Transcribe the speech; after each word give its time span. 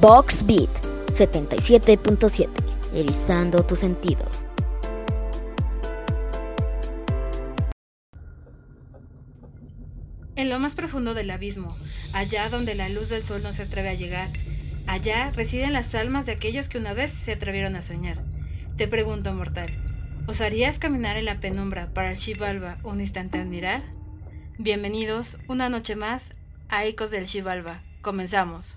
Box 0.00 0.44
Beat 0.44 0.68
77.7, 1.08 2.48
erizando 2.92 3.64
tus 3.64 3.78
sentidos. 3.78 4.46
En 10.36 10.50
lo 10.50 10.58
más 10.58 10.74
profundo 10.74 11.14
del 11.14 11.30
abismo, 11.30 11.74
allá 12.12 12.50
donde 12.50 12.74
la 12.74 12.90
luz 12.90 13.08
del 13.08 13.24
sol 13.24 13.42
no 13.42 13.54
se 13.54 13.62
atreve 13.62 13.88
a 13.88 13.94
llegar, 13.94 14.28
allá 14.86 15.30
residen 15.30 15.72
las 15.72 15.94
almas 15.94 16.26
de 16.26 16.32
aquellos 16.32 16.68
que 16.68 16.76
una 16.76 16.92
vez 16.92 17.10
se 17.10 17.32
atrevieron 17.32 17.74
a 17.74 17.80
soñar. 17.80 18.18
Te 18.76 18.88
pregunto, 18.88 19.32
mortal, 19.32 19.70
¿osarías 20.26 20.78
caminar 20.78 21.16
en 21.16 21.24
la 21.24 21.40
penumbra 21.40 21.88
para 21.94 22.10
el 22.10 22.18
Shivalba 22.18 22.76
un 22.82 23.00
instante 23.00 23.38
admirar? 23.38 23.82
Bienvenidos 24.58 25.38
una 25.48 25.70
noche 25.70 25.96
más 25.96 26.34
a 26.68 26.84
Ecos 26.84 27.10
del 27.10 27.24
Shivalba. 27.24 27.80
Comenzamos. 28.02 28.76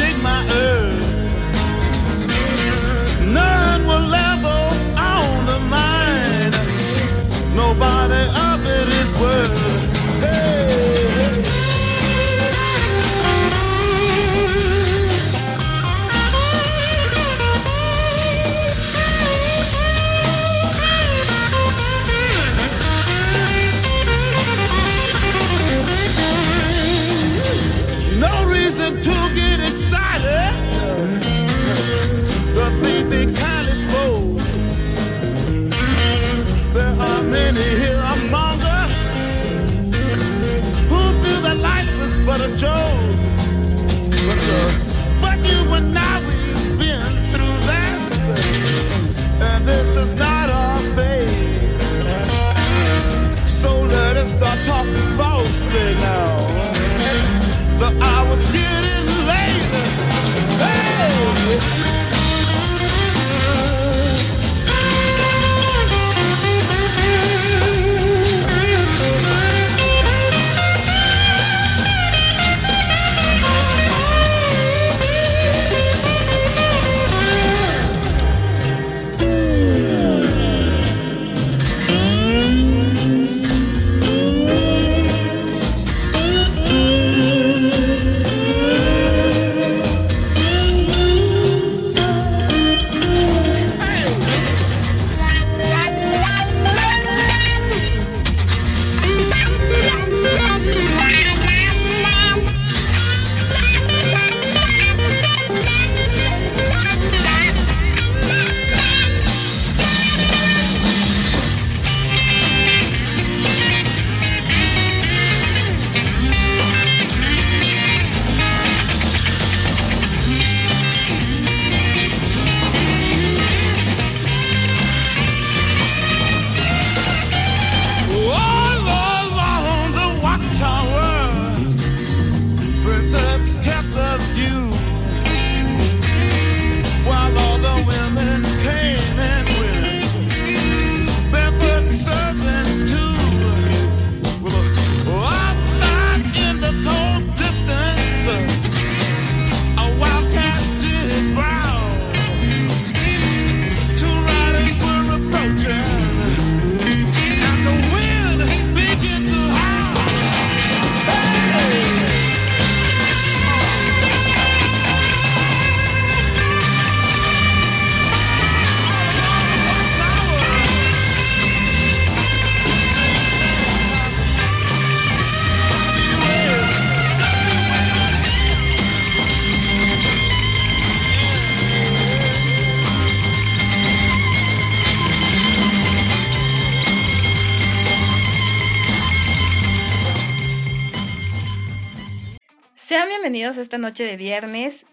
bienvenidos 193.21 193.59
esta 193.59 193.77
noche 193.77 194.03
de 194.03 194.17
viernes 194.17 194.83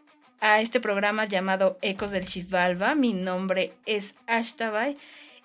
a 0.42 0.60
este 0.60 0.80
programa 0.80 1.24
llamado 1.24 1.78
Ecos 1.80 2.10
del 2.10 2.26
Shivalba. 2.26 2.94
Mi 2.94 3.14
nombre 3.14 3.72
es 3.86 4.14
Ashtabay 4.26 4.96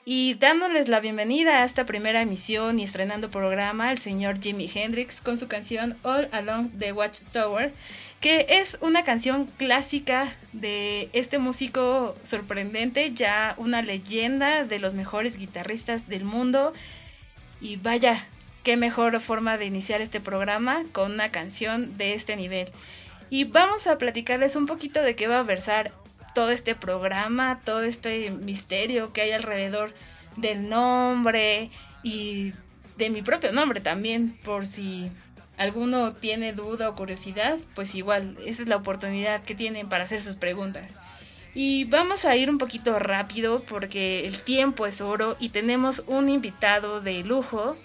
y 0.03 0.33
dándoles 0.33 0.89
la 0.89 0.99
bienvenida 0.99 1.61
a 1.61 1.63
esta 1.63 1.85
primera 1.85 2.21
emisión 2.21 2.81
y 2.81 2.83
estrenando 2.83 3.31
programa 3.31 3.93
el 3.93 3.99
señor 3.99 4.41
Jimi 4.41 4.69
Hendrix 4.73 5.21
con 5.21 5.37
su 5.37 5.47
canción 5.47 5.95
All 6.03 6.27
Along 6.33 6.71
the 6.77 6.91
Watchtower, 6.91 7.71
que 8.19 8.47
es 8.49 8.77
una 8.81 9.05
canción 9.05 9.45
clásica 9.45 10.35
de 10.51 11.09
este 11.13 11.39
músico 11.39 12.17
sorprendente, 12.25 13.13
ya 13.13 13.55
una 13.55 13.81
leyenda 13.81 14.65
de 14.65 14.79
los 14.79 14.93
mejores 14.93 15.37
guitarristas 15.37 16.09
del 16.09 16.25
mundo. 16.25 16.73
Y 17.61 17.77
vaya, 17.77 18.27
qué 18.63 18.77
mejor 18.77 19.19
forma 19.19 19.57
de 19.57 19.65
iniciar 19.65 20.01
este 20.01 20.21
programa 20.21 20.83
con 20.91 21.11
una 21.11 21.29
canción 21.29 21.97
de 21.97 22.13
este 22.13 22.35
nivel. 22.35 22.69
y 23.29 23.45
vamos 23.45 23.87
a 23.87 23.97
platicarles 23.97 24.55
un 24.55 24.67
poquito 24.67 25.01
de 25.01 25.15
qué 25.15 25.27
va 25.27 25.39
a 25.39 25.43
versar 25.43 25.91
todo 26.35 26.49
este 26.51 26.75
programa, 26.75 27.61
todo 27.63 27.83
este 27.83 28.29
misterio 28.31 29.13
que 29.13 29.21
hay 29.21 29.31
alrededor 29.31 29.93
del 30.35 30.69
nombre 30.69 31.69
y 32.03 32.53
de 32.97 33.09
mi 33.09 33.21
propio 33.21 33.51
nombre 33.51 33.81
también, 33.81 34.37
por 34.43 34.65
si 34.65 35.09
alguno 35.57 36.13
tiene 36.13 36.53
duda 36.53 36.89
o 36.89 36.95
curiosidad, 36.95 37.57
pues 37.75 37.95
igual, 37.95 38.37
esa 38.45 38.63
es 38.63 38.67
la 38.67 38.77
oportunidad 38.77 39.43
que 39.43 39.55
tienen 39.55 39.89
para 39.89 40.03
hacer 40.03 40.21
sus 40.21 40.35
preguntas. 40.35 40.91
Y 41.55 41.85
vamos 41.85 42.25
a 42.25 42.35
ir 42.35 42.49
un 42.49 42.57
poquito 42.57 42.97
rápido 42.97 43.63
porque 43.63 44.25
el 44.25 44.39
tiempo 44.39 44.87
es 44.87 45.01
oro 45.01 45.37
y 45.39 45.49
tenemos 45.49 46.03
un 46.07 46.29
invitado 46.29 46.99
de 46.99 47.23
lujo 47.23 47.77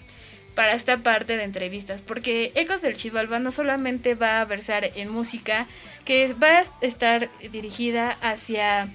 para 0.59 0.73
esta 0.73 0.97
parte 0.97 1.37
de 1.37 1.45
entrevistas, 1.45 2.01
porque 2.01 2.51
Ecos 2.53 2.81
del 2.81 2.93
Chivalba 2.93 3.39
no 3.39 3.49
solamente 3.49 4.13
va 4.13 4.41
a 4.41 4.45
versar 4.45 4.83
en 4.83 5.09
música, 5.09 5.65
que 6.03 6.33
va 6.33 6.57
a 6.57 6.63
estar 6.81 7.29
dirigida 7.53 8.17
hacia 8.19 8.89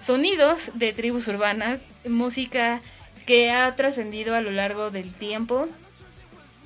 sonidos 0.00 0.70
de 0.72 0.94
tribus 0.94 1.28
urbanas, 1.28 1.80
música 2.08 2.80
que 3.26 3.50
ha 3.50 3.76
trascendido 3.76 4.34
a 4.34 4.40
lo 4.40 4.50
largo 4.52 4.90
del 4.90 5.12
tiempo 5.12 5.68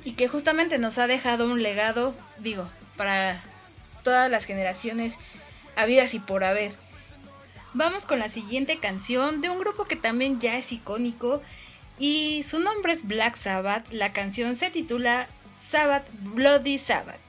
y 0.05 0.13
que 0.13 0.29
justamente 0.29 0.79
nos 0.79 0.99
ha 0.99 1.09
dejado 1.09 1.47
un 1.47 1.65
legado, 1.65 2.15
digo, 2.39 2.69
para 2.97 3.43
todas 4.05 4.31
las 4.31 4.45
generaciones 4.45 5.17
habidas 5.75 6.15
y 6.15 6.21
por 6.21 6.45
haber. 6.45 6.71
Vamos 7.75 8.07
con 8.07 8.21
la 8.21 8.29
siguiente 8.29 8.79
canción 8.79 9.41
de 9.41 9.51
un 9.51 9.59
grupo 9.59 9.87
que 9.87 9.97
también 9.97 10.39
ya 10.39 10.57
es 10.57 10.71
icónico 10.71 11.43
y 12.01 12.43
su 12.45 12.59
nombre 12.59 12.95
es 12.95 13.07
Black 13.07 13.37
Sabbath. 13.37 13.93
La 13.93 14.13
canción 14.13 14.57
se 14.57 14.71
titula 14.71 15.29
Sabbath 15.59 16.09
Bloody 16.13 16.79
Sabbath. 16.79 17.21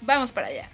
Vamos 0.00 0.32
para 0.32 0.46
allá. 0.48 0.68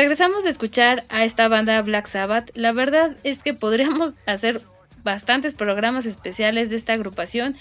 Regresamos 0.00 0.44
de 0.44 0.50
escuchar 0.50 1.04
a 1.10 1.26
esta 1.26 1.46
banda 1.48 1.82
Black 1.82 2.06
Sabbath. 2.06 2.50
La 2.54 2.72
verdad 2.72 3.18
es 3.22 3.40
que 3.40 3.52
podríamos 3.52 4.14
hacer 4.26 4.62
bastantes 5.04 5.52
programas 5.52 6.06
especiales 6.06 6.70
de 6.70 6.76
esta 6.76 6.94
agrupación 6.94 7.54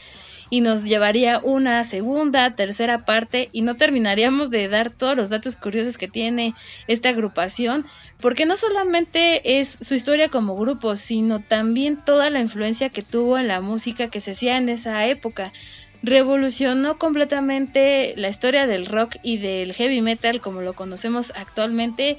y 0.49 0.61
nos 0.61 0.85
llevaría 0.85 1.39
una 1.43 1.83
segunda, 1.83 2.55
tercera 2.55 2.99
parte 3.03 3.49
y 3.51 3.61
no 3.61 3.75
terminaríamos 3.75 4.51
de 4.51 4.69
dar 4.69 4.89
todos 4.89 5.17
los 5.17 5.27
datos 5.27 5.57
curiosos 5.57 5.97
que 5.97 6.07
tiene 6.07 6.55
esta 6.87 7.09
agrupación, 7.09 7.85
porque 8.21 8.45
no 8.45 8.55
solamente 8.55 9.59
es 9.59 9.77
su 9.81 9.93
historia 9.93 10.29
como 10.29 10.55
grupo, 10.55 10.95
sino 10.95 11.41
también 11.41 12.01
toda 12.01 12.29
la 12.29 12.39
influencia 12.39 12.87
que 12.87 13.01
tuvo 13.01 13.37
en 13.37 13.49
la 13.49 13.59
música 13.59 14.09
que 14.09 14.21
se 14.21 14.31
hacía 14.31 14.55
en 14.55 14.69
esa 14.69 15.05
época. 15.07 15.51
Revolucionó 16.01 16.97
completamente 16.97 18.13
la 18.15 18.29
historia 18.29 18.67
del 18.67 18.85
rock 18.85 19.17
y 19.21 19.37
del 19.37 19.73
heavy 19.73 20.01
metal 20.01 20.39
como 20.41 20.61
lo 20.61 20.73
conocemos 20.73 21.33
actualmente 21.35 22.17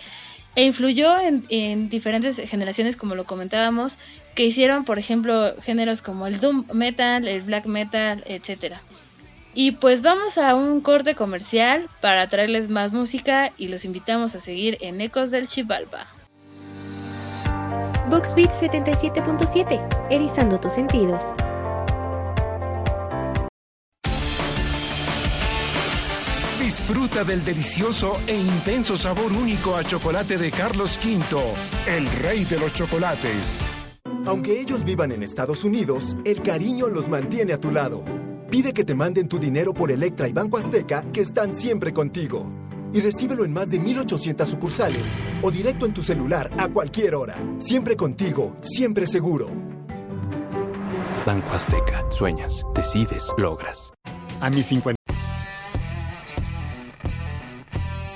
e 0.57 0.65
influyó 0.65 1.19
en, 1.19 1.45
en 1.49 1.89
diferentes 1.89 2.37
generaciones 2.49 2.97
como 2.97 3.15
lo 3.15 3.25
comentábamos 3.25 3.99
que 4.35 4.45
hicieron, 4.45 4.85
por 4.85 4.99
ejemplo, 4.99 5.55
géneros 5.63 6.03
como 6.03 6.27
el 6.27 6.41
doom 6.41 6.65
metal, 6.73 7.27
el 7.27 7.43
black 7.43 7.67
metal, 7.67 8.23
etc. 8.27 8.77
Y 9.55 9.73
pues 9.73 10.03
vamos 10.03 10.39
a 10.39 10.55
un 10.55 10.81
corte 10.81 11.15
comercial 11.15 11.89
para 12.01 12.29
traerles 12.29 12.69
más 12.71 12.93
música 12.93 13.53
y 13.59 13.69
los 13.69 13.85
invitamos 13.85 14.35
a 14.35 14.41
seguir 14.41 14.79
en 14.81 15.01
Ecos 15.01 15.31
del 15.31 15.49
Chivalba. 15.49 16.07
Boxbeat 18.09 18.51
77.7, 18.51 20.09
erizando 20.11 20.59
tus 20.59 20.73
sentidos. 20.73 21.25
Disfruta 26.71 27.25
del 27.25 27.43
delicioso 27.43 28.13
e 28.29 28.37
intenso 28.37 28.97
sabor 28.97 29.33
único 29.33 29.75
a 29.75 29.83
chocolate 29.83 30.39
de 30.39 30.53
Carlos 30.53 31.01
V, 31.05 31.53
el 31.89 32.09
rey 32.23 32.45
de 32.45 32.61
los 32.61 32.73
chocolates. 32.73 33.75
Aunque 34.25 34.61
ellos 34.61 34.85
vivan 34.85 35.11
en 35.11 35.25
Estados 35.25 35.65
Unidos, 35.65 36.15
el 36.25 36.43
cariño 36.43 36.87
los 36.87 37.09
mantiene 37.09 37.55
a 37.55 37.59
tu 37.59 37.73
lado. 37.73 38.05
Pide 38.49 38.73
que 38.73 38.85
te 38.85 38.95
manden 38.95 39.27
tu 39.27 39.41
dinero 39.41 39.75
por 39.75 39.91
Electra 39.91 40.29
y 40.29 40.33
Banco 40.33 40.59
Azteca, 40.59 41.03
que 41.13 41.23
están 41.23 41.57
siempre 41.57 41.93
contigo. 41.93 42.49
Y 42.93 43.01
recíbelo 43.01 43.45
en 43.45 43.53
más 43.53 43.69
de 43.69 43.81
1800 43.81 44.49
sucursales 44.49 45.19
o 45.43 45.51
directo 45.51 45.87
en 45.87 45.93
tu 45.93 46.05
celular 46.05 46.53
a 46.57 46.69
cualquier 46.69 47.17
hora. 47.17 47.35
Siempre 47.59 47.97
contigo, 47.97 48.57
siempre 48.61 49.09
seguro. 49.09 49.49
Banco 51.27 51.51
Azteca. 51.51 52.05
Sueñas, 52.13 52.65
decides, 52.77 53.33
logras. 53.37 53.91
A 54.41 54.51
mis 54.51 54.67
50. 54.67 55.00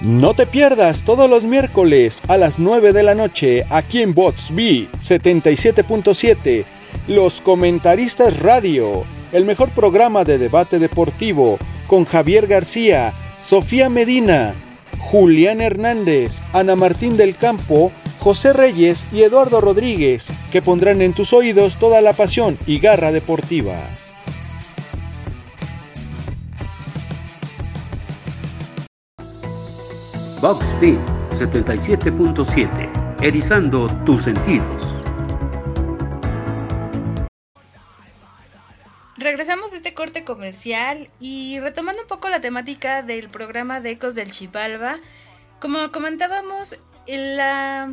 No 0.04 0.34
te 0.34 0.46
pierdas 0.46 1.02
todos 1.02 1.30
los 1.30 1.44
miércoles 1.44 2.20
a 2.28 2.36
las 2.36 2.58
9 2.58 2.92
de 2.92 3.02
la 3.02 3.14
noche 3.14 3.64
aquí 3.70 4.02
en 4.02 4.12
Bots 4.12 4.54
B 4.54 4.86
77.7 5.02 6.66
Los 7.08 7.40
Comentaristas 7.40 8.38
Radio, 8.40 9.04
el 9.32 9.46
mejor 9.46 9.70
programa 9.70 10.24
de 10.24 10.36
debate 10.36 10.78
deportivo 10.78 11.56
con 11.86 12.04
Javier 12.04 12.46
García, 12.46 13.14
Sofía 13.40 13.88
Medina, 13.88 14.54
Julián 14.98 15.62
Hernández, 15.62 16.42
Ana 16.52 16.76
Martín 16.76 17.16
del 17.16 17.38
Campo, 17.38 17.90
José 18.20 18.52
Reyes 18.52 19.06
y 19.10 19.22
Eduardo 19.22 19.62
Rodríguez, 19.62 20.28
que 20.52 20.60
pondrán 20.60 21.00
en 21.00 21.14
tus 21.14 21.32
oídos 21.32 21.78
toda 21.78 22.02
la 22.02 22.12
pasión 22.12 22.58
y 22.66 22.78
garra 22.78 23.10
deportiva. 23.10 23.88
Box 30.44 30.78
Beat 30.78 31.00
77.7, 31.30 33.16
erizando 33.22 33.86
tus 34.04 34.24
sentidos. 34.24 34.92
Regresamos 39.16 39.70
de 39.70 39.78
este 39.78 39.94
corte 39.94 40.22
comercial 40.24 41.08
y 41.18 41.60
retomando 41.60 42.02
un 42.02 42.08
poco 42.08 42.28
la 42.28 42.42
temática 42.42 43.02
del 43.02 43.30
programa 43.30 43.80
de 43.80 43.92
Ecos 43.92 44.14
del 44.14 44.30
Chivalba, 44.30 44.96
como 45.60 45.90
comentábamos, 45.92 46.78
la 47.06 47.90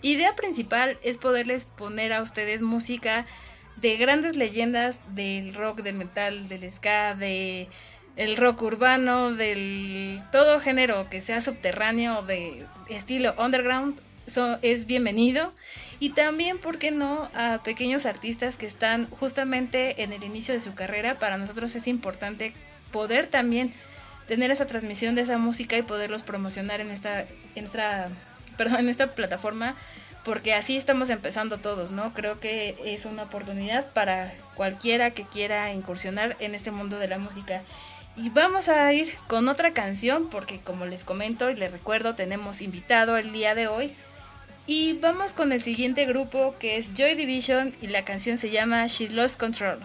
idea 0.00 0.34
principal 0.34 0.96
es 1.02 1.18
poderles 1.18 1.66
poner 1.66 2.14
a 2.14 2.22
ustedes 2.22 2.62
música 2.62 3.26
de 3.76 3.98
grandes 3.98 4.34
leyendas 4.34 4.96
del 5.14 5.54
rock, 5.54 5.82
del 5.82 5.96
metal, 5.96 6.48
del 6.48 6.72
ska, 6.72 7.14
de 7.14 7.68
el 8.16 8.36
rock 8.36 8.62
urbano, 8.62 9.32
del 9.32 10.22
todo 10.32 10.60
género 10.60 11.08
que 11.08 11.20
sea 11.20 11.40
subterráneo 11.42 12.22
de 12.22 12.64
estilo 12.88 13.34
underground, 13.38 13.98
es 14.62 14.86
bienvenido. 14.86 15.52
Y 15.98 16.10
también, 16.10 16.58
¿por 16.58 16.78
qué 16.78 16.90
no?, 16.90 17.30
a 17.34 17.60
pequeños 17.62 18.06
artistas 18.06 18.56
que 18.56 18.66
están 18.66 19.08
justamente 19.08 20.02
en 20.02 20.12
el 20.12 20.24
inicio 20.24 20.52
de 20.52 20.60
su 20.60 20.74
carrera. 20.74 21.18
Para 21.18 21.38
nosotros 21.38 21.74
es 21.76 21.86
importante 21.86 22.54
poder 22.90 23.28
también 23.28 23.72
tener 24.26 24.50
esa 24.50 24.66
transmisión 24.66 25.14
de 25.14 25.22
esa 25.22 25.38
música 25.38 25.76
y 25.76 25.82
poderlos 25.82 26.22
promocionar 26.22 26.80
en 26.80 26.90
esta, 26.90 27.20
en 27.54 27.66
esta, 27.66 28.08
perdón, 28.56 28.80
en 28.80 28.88
esta 28.88 29.14
plataforma, 29.14 29.76
porque 30.24 30.54
así 30.54 30.76
estamos 30.76 31.10
empezando 31.10 31.58
todos, 31.58 31.90
¿no? 31.90 32.12
Creo 32.14 32.40
que 32.40 32.76
es 32.84 33.04
una 33.04 33.24
oportunidad 33.24 33.92
para 33.92 34.32
cualquiera 34.54 35.12
que 35.12 35.24
quiera 35.24 35.72
incursionar 35.72 36.36
en 36.40 36.54
este 36.54 36.70
mundo 36.70 36.98
de 36.98 37.08
la 37.08 37.18
música. 37.18 37.62
Y 38.14 38.28
vamos 38.28 38.68
a 38.68 38.92
ir 38.92 39.14
con 39.26 39.48
otra 39.48 39.72
canción 39.72 40.28
porque 40.28 40.60
como 40.60 40.84
les 40.84 41.02
comento 41.02 41.48
y 41.50 41.54
les 41.54 41.72
recuerdo 41.72 42.14
tenemos 42.14 42.60
invitado 42.60 43.16
el 43.16 43.32
día 43.32 43.54
de 43.54 43.68
hoy. 43.68 43.94
Y 44.66 44.98
vamos 44.98 45.32
con 45.32 45.50
el 45.50 45.62
siguiente 45.62 46.04
grupo 46.04 46.54
que 46.58 46.76
es 46.76 46.94
Joy 46.94 47.14
Division 47.14 47.74
y 47.80 47.88
la 47.88 48.04
canción 48.04 48.36
se 48.36 48.50
llama 48.50 48.86
She 48.86 49.08
Lost 49.08 49.40
Control. 49.40 49.78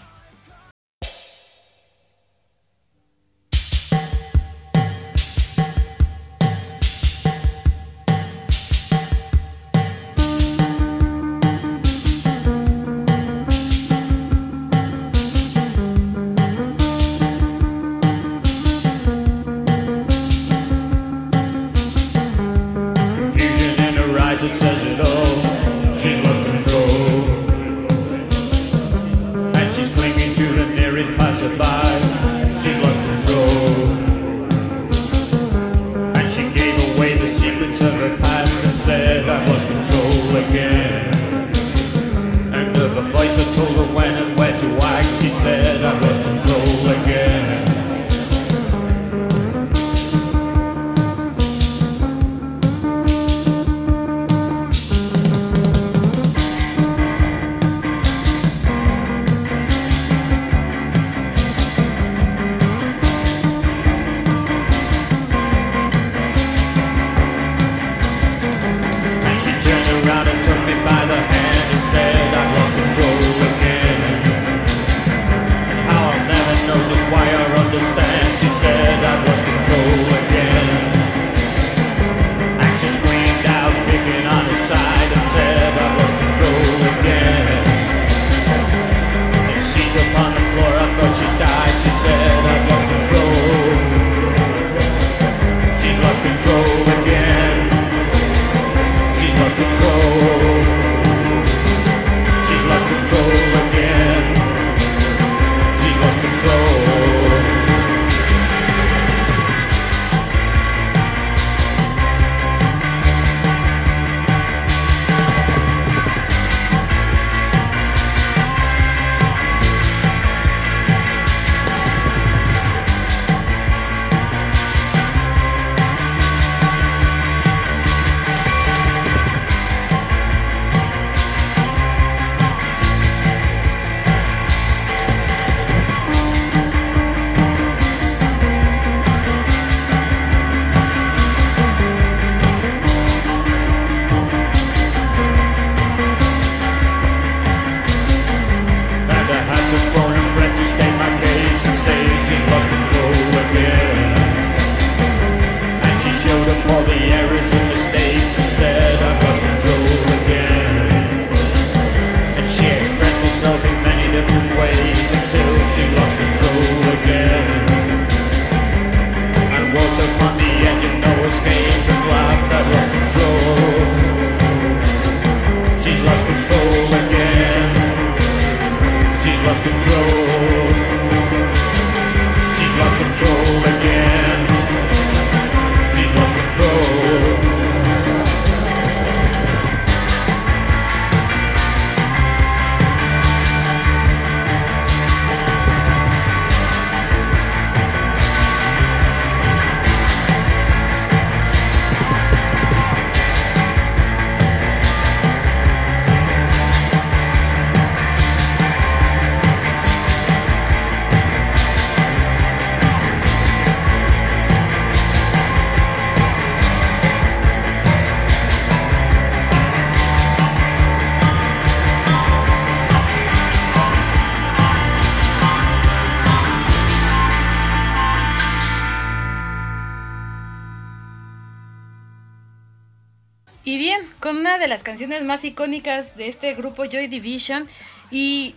Las 234.78 234.84
canciones 234.84 235.24
más 235.24 235.44
icónicas 235.44 236.16
de 236.18 236.28
este 236.28 236.54
grupo 236.54 236.86
Joy 236.86 237.08
Division. 237.08 237.68
Y 238.12 238.54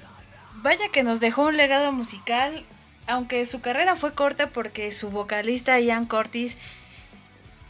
vaya 0.56 0.90
que 0.92 1.02
nos 1.02 1.18
dejó 1.18 1.46
un 1.46 1.56
legado 1.56 1.92
musical, 1.92 2.62
aunque 3.06 3.46
su 3.46 3.62
carrera 3.62 3.96
fue 3.96 4.12
corta 4.12 4.50
porque 4.50 4.92
su 4.92 5.09
vocalista 5.09 5.80
Ian 5.80 6.04
Curtis 6.04 6.59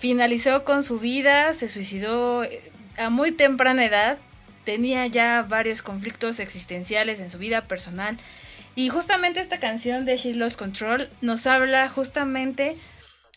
finalizó 0.00 0.64
con 0.64 0.82
su 0.82 0.98
vida, 0.98 1.54
se 1.54 1.68
suicidó 1.68 2.42
eh, 2.42 2.60
a 2.98 3.08
muy 3.08 3.30
temprana 3.30 3.84
edad, 3.84 4.18
tenía 4.64 5.06
ya 5.06 5.46
varios 5.48 5.80
conflictos 5.80 6.40
existenciales 6.40 7.20
en 7.20 7.30
su 7.30 7.38
vida 7.38 7.68
personal. 7.68 8.18
Y 8.74 8.88
justamente 8.88 9.38
esta 9.38 9.60
canción 9.60 10.06
de 10.06 10.16
She 10.16 10.34
Lost 10.34 10.58
Control 10.58 11.08
nos 11.20 11.46
habla 11.46 11.88
justamente 11.88 12.76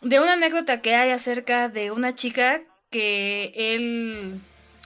de 0.02 0.19
una 0.19 0.34
anécdota 0.34 0.82
que 0.82 0.95
hay 0.95 1.12
acerca 1.12 1.69
de 1.69 1.91
una 1.91 2.15
chica 2.15 2.62
que 2.89 3.54
él 3.56 4.41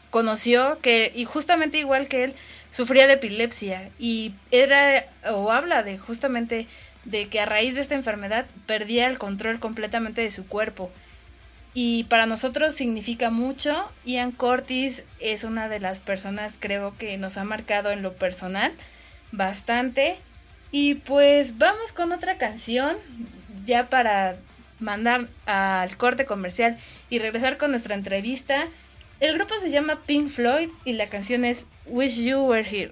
conoció, 0.10 0.80
que 0.82 1.12
y 1.15 1.26
justamente 1.26 1.78
igual 1.78 2.08
que 2.08 2.26
él 2.26 2.34
sufría 2.72 3.08
de 3.08 3.13
epilepsia 3.13 3.89
y 3.98 4.34
era 4.52 5.06
o 5.32 5.52
habla 5.52 5.84
de 5.84 5.98
justamente 5.98 6.67
de 7.06 7.28
que 7.28 7.39
a 7.39 7.46
raíz 7.46 7.76
de 7.76 7.82
esta 7.82 7.96
enfermedad 7.96 8.46
perdía 8.65 9.08
el 9.08 9.17
control 9.17 9.60
completamente 9.60 10.22
de 10.22 10.32
su 10.32 10.46
cuerpo. 10.46 10.91
Y 11.74 12.06
para 12.06 12.26
nosotros 12.26 12.74
significa 12.74 13.30
mucho. 13.30 13.89
Ian 14.04 14.32
Curtis 14.32 15.04
es 15.20 15.43
una 15.43 15.70
de 15.70 15.80
las 15.80 16.00
personas 16.00 16.54
creo 16.60 16.98
que 16.98 17.17
nos 17.17 17.38
ha 17.38 17.43
marcado 17.43 17.91
en 17.91 18.02
lo 18.02 18.13
personal 18.13 18.74
bastante. 19.32 20.17
Y 20.72 20.96
pues 20.96 21.58
vamos 21.58 21.93
con 21.93 22.12
otra 22.12 22.38
canción 22.38 22.98
ya 23.65 23.88
para 23.88 24.38
mandar 24.80 25.28
al 25.46 25.96
corte 25.98 26.26
comercial 26.26 26.76
y 27.10 27.20
regresar 27.20 27.58
con 27.58 27.72
nuestra 27.72 27.96
entrevista. 27.96 28.65
El 29.20 29.34
grupo 29.34 29.56
se 29.58 29.72
llama 29.72 30.04
Pink 30.06 30.30
Floyd 30.30 30.70
y 30.86 30.94
la 30.94 31.08
canción 31.08 31.44
es 31.44 31.66
Wish 31.88 32.22
You 32.22 32.40
Were 32.42 32.68
Here. 32.70 32.92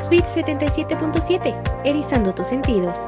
Boxbeat 0.00 0.24
77.7, 0.24 1.82
erizando 1.84 2.32
tus 2.32 2.46
sentidos. 2.46 2.98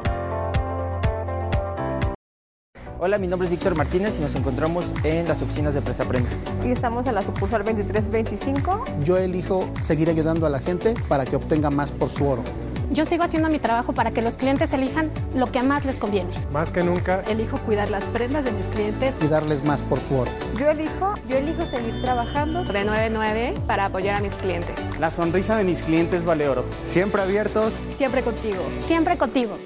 Hola, 3.00 3.16
mi 3.16 3.26
nombre 3.28 3.46
es 3.46 3.50
Víctor 3.50 3.74
Martínez 3.74 4.14
y 4.18 4.20
nos 4.20 4.34
encontramos 4.34 4.92
en 5.02 5.26
las 5.26 5.40
oficinas 5.40 5.72
de 5.72 5.80
Presa 5.80 6.04
Premio. 6.04 6.28
Y 6.62 6.70
estamos 6.70 7.06
en 7.06 7.14
la 7.14 7.22
sucursal 7.22 7.64
2325. 7.64 8.84
Yo 9.04 9.16
elijo 9.16 9.70
seguir 9.80 10.10
ayudando 10.10 10.44
a 10.44 10.50
la 10.50 10.58
gente 10.58 10.92
para 11.08 11.24
que 11.24 11.34
obtenga 11.34 11.70
más 11.70 11.90
por 11.90 12.10
su 12.10 12.28
oro. 12.28 12.44
Yo 12.92 13.06
sigo 13.06 13.24
haciendo 13.24 13.48
mi 13.48 13.58
trabajo 13.58 13.94
para 13.94 14.10
que 14.10 14.20
los 14.20 14.36
clientes 14.36 14.70
elijan 14.74 15.10
lo 15.34 15.50
que 15.50 15.62
más 15.62 15.86
les 15.86 15.98
conviene. 15.98 16.34
Más 16.52 16.68
que 16.68 16.82
nunca. 16.82 17.22
Elijo 17.26 17.56
cuidar 17.60 17.88
las 17.88 18.04
prendas 18.04 18.44
de 18.44 18.52
mis 18.52 18.66
clientes. 18.66 19.14
Y 19.22 19.28
darles 19.28 19.64
más 19.64 19.80
por 19.80 19.98
su 19.98 20.14
oro. 20.14 20.30
Yo 20.58 20.68
elijo, 20.68 21.14
yo 21.26 21.38
elijo 21.38 21.64
seguir 21.64 22.02
trabajando 22.02 22.64
de 22.64 22.84
9 22.84 23.04
a 23.06 23.08
9 23.08 23.54
para 23.66 23.86
apoyar 23.86 24.16
a 24.16 24.20
mis 24.20 24.34
clientes. 24.34 24.74
La 25.00 25.10
sonrisa 25.10 25.56
de 25.56 25.64
mis 25.64 25.80
clientes 25.80 26.26
vale 26.26 26.46
oro. 26.46 26.66
Siempre 26.84 27.22
abiertos. 27.22 27.80
Siempre 27.96 28.20
contigo. 28.22 28.62
Siempre 28.82 29.16
contigo. 29.16 29.56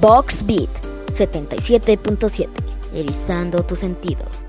Box 0.00 0.46
Beat 0.46 0.70
77.7, 1.12 2.48
erizando 2.94 3.64
tus 3.64 3.80
sentidos. 3.80 4.46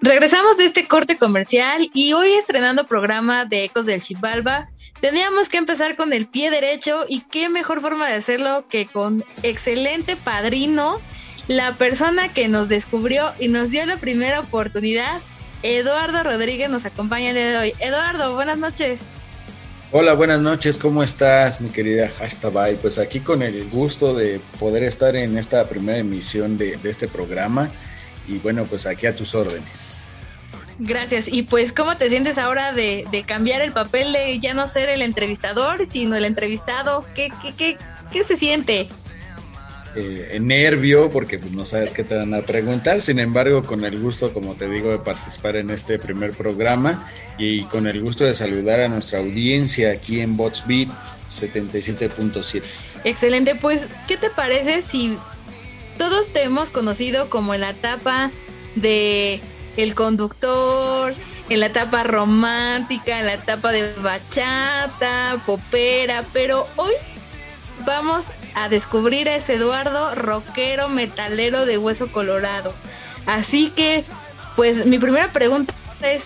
Regresamos 0.00 0.56
de 0.56 0.66
este 0.66 0.86
corte 0.86 1.18
comercial 1.18 1.90
y 1.92 2.12
hoy 2.12 2.30
estrenando 2.34 2.86
programa 2.86 3.44
de 3.44 3.64
Ecos 3.64 3.86
del 3.86 4.00
Chivalba. 4.00 4.68
Teníamos 5.00 5.48
que 5.48 5.56
empezar 5.58 5.96
con 5.96 6.12
el 6.12 6.28
pie 6.28 6.50
derecho 6.50 7.06
y 7.08 7.22
qué 7.22 7.48
mejor 7.48 7.80
forma 7.80 8.08
de 8.08 8.14
hacerlo 8.14 8.66
que 8.68 8.86
con 8.86 9.24
excelente 9.42 10.14
padrino, 10.14 11.00
la 11.48 11.74
persona 11.74 12.32
que 12.32 12.46
nos 12.46 12.68
descubrió 12.68 13.32
y 13.40 13.48
nos 13.48 13.70
dio 13.70 13.84
la 13.84 13.96
primera 13.96 14.38
oportunidad. 14.38 15.20
Eduardo 15.64 16.22
Rodríguez 16.22 16.70
nos 16.70 16.86
acompaña 16.86 17.30
el 17.30 17.34
día 17.34 17.50
de 17.50 17.56
hoy. 17.56 17.74
Eduardo, 17.80 18.34
buenas 18.34 18.58
noches. 18.58 19.00
Hola, 19.92 20.14
buenas 20.14 20.38
noches, 20.38 20.78
¿cómo 20.78 21.02
estás, 21.02 21.60
mi 21.60 21.70
querida 21.70 22.08
Hashtag? 22.08 22.76
Pues 22.76 22.96
aquí 23.00 23.18
con 23.18 23.42
el 23.42 23.68
gusto 23.70 24.14
de 24.14 24.40
poder 24.60 24.84
estar 24.84 25.16
en 25.16 25.36
esta 25.36 25.68
primera 25.68 25.98
emisión 25.98 26.56
de, 26.56 26.76
de, 26.76 26.90
este 26.90 27.08
programa 27.08 27.72
y 28.28 28.38
bueno, 28.38 28.66
pues 28.66 28.86
aquí 28.86 29.08
a 29.08 29.16
tus 29.16 29.34
órdenes. 29.34 30.12
Gracias, 30.78 31.26
y 31.26 31.42
pues 31.42 31.72
¿cómo 31.72 31.96
te 31.96 32.08
sientes 32.08 32.38
ahora 32.38 32.72
de, 32.72 33.04
de 33.10 33.24
cambiar 33.24 33.62
el 33.62 33.72
papel 33.72 34.12
de 34.12 34.38
ya 34.38 34.54
no 34.54 34.68
ser 34.68 34.88
el 34.90 35.02
entrevistador, 35.02 35.84
sino 35.90 36.14
el 36.14 36.24
entrevistado? 36.24 37.04
¿Qué, 37.16 37.32
qué, 37.42 37.52
qué, 37.56 37.78
qué 38.12 38.22
se 38.22 38.36
siente? 38.36 38.88
Eh, 39.96 40.38
nervio 40.40 41.10
porque 41.10 41.40
pues, 41.40 41.52
no 41.52 41.66
sabes 41.66 41.92
qué 41.92 42.04
te 42.04 42.14
van 42.14 42.32
a 42.34 42.42
preguntar. 42.42 43.02
Sin 43.02 43.18
embargo, 43.18 43.64
con 43.64 43.84
el 43.84 43.98
gusto, 43.98 44.32
como 44.32 44.54
te 44.54 44.68
digo, 44.68 44.90
de 44.92 44.98
participar 44.98 45.56
en 45.56 45.70
este 45.70 45.98
primer 45.98 46.36
programa 46.36 47.10
y 47.38 47.64
con 47.64 47.88
el 47.88 48.00
gusto 48.00 48.24
de 48.24 48.34
saludar 48.34 48.80
a 48.80 48.88
nuestra 48.88 49.18
audiencia 49.18 49.90
aquí 49.90 50.20
en 50.20 50.36
Botsbeat 50.36 50.88
77.7. 51.28 52.62
Excelente, 53.02 53.56
pues, 53.56 53.88
¿qué 54.06 54.16
te 54.16 54.30
parece 54.30 54.82
si 54.82 55.16
todos 55.98 56.32
te 56.32 56.44
hemos 56.44 56.70
conocido 56.70 57.28
como 57.28 57.52
en 57.54 57.62
la 57.62 57.70
etapa 57.70 58.30
de 58.76 59.40
el 59.76 59.94
conductor, 59.94 61.14
en 61.48 61.60
la 61.60 61.66
etapa 61.66 62.04
romántica, 62.04 63.18
en 63.18 63.26
la 63.26 63.34
etapa 63.34 63.72
de 63.72 63.92
bachata, 63.94 65.42
popera, 65.44 66.24
pero 66.32 66.68
hoy 66.76 66.92
vamos 67.84 68.26
a 68.54 68.68
descubrir 68.68 69.28
a 69.28 69.36
ese 69.36 69.54
Eduardo 69.54 70.14
rockero 70.14 70.88
metalero 70.88 71.66
de 71.66 71.78
hueso 71.78 72.10
colorado. 72.12 72.74
Así 73.26 73.70
que, 73.70 74.04
pues 74.56 74.86
mi 74.86 74.98
primera 74.98 75.32
pregunta 75.32 75.74
es, 76.02 76.24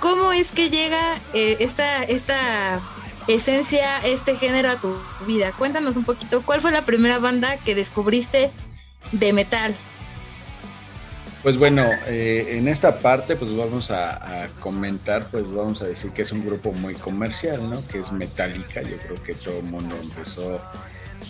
¿cómo 0.00 0.32
es 0.32 0.48
que 0.48 0.70
llega 0.70 1.18
eh, 1.34 1.56
esta, 1.60 2.02
esta 2.04 2.80
esencia, 3.28 3.98
este 3.98 4.36
género 4.36 4.70
a 4.70 4.76
tu 4.76 4.96
vida? 5.26 5.52
Cuéntanos 5.52 5.96
un 5.96 6.04
poquito, 6.04 6.42
¿cuál 6.42 6.60
fue 6.60 6.70
la 6.70 6.84
primera 6.84 7.18
banda 7.18 7.56
que 7.58 7.74
descubriste 7.74 8.50
de 9.12 9.32
metal? 9.32 9.74
Pues 11.46 11.58
bueno, 11.58 11.88
eh, 12.08 12.56
en 12.58 12.66
esta 12.66 12.98
parte 12.98 13.36
pues 13.36 13.56
vamos 13.56 13.92
a, 13.92 14.48
comentar, 14.58 15.28
pues 15.30 15.48
vamos 15.48 15.80
a 15.80 15.86
decir 15.86 16.10
que 16.10 16.22
es 16.22 16.32
un 16.32 16.44
grupo 16.44 16.72
muy 16.72 16.96
comercial, 16.96 17.70
¿no? 17.70 17.86
Que 17.86 18.00
es 18.00 18.10
Metallica, 18.10 18.82
yo 18.82 18.96
creo 18.96 19.22
que 19.22 19.34
todo 19.34 19.58
el 19.58 19.62
mundo 19.62 19.96
empezó 20.02 20.60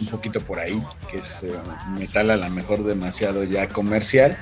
un 0.00 0.06
poquito 0.08 0.40
por 0.40 0.58
ahí, 0.58 0.82
que 1.10 1.18
es 1.18 1.42
eh, 1.42 1.52
metal 1.98 2.30
a 2.30 2.36
lo 2.36 2.50
mejor 2.50 2.84
demasiado 2.84 3.44
ya 3.44 3.68
comercial. 3.68 4.36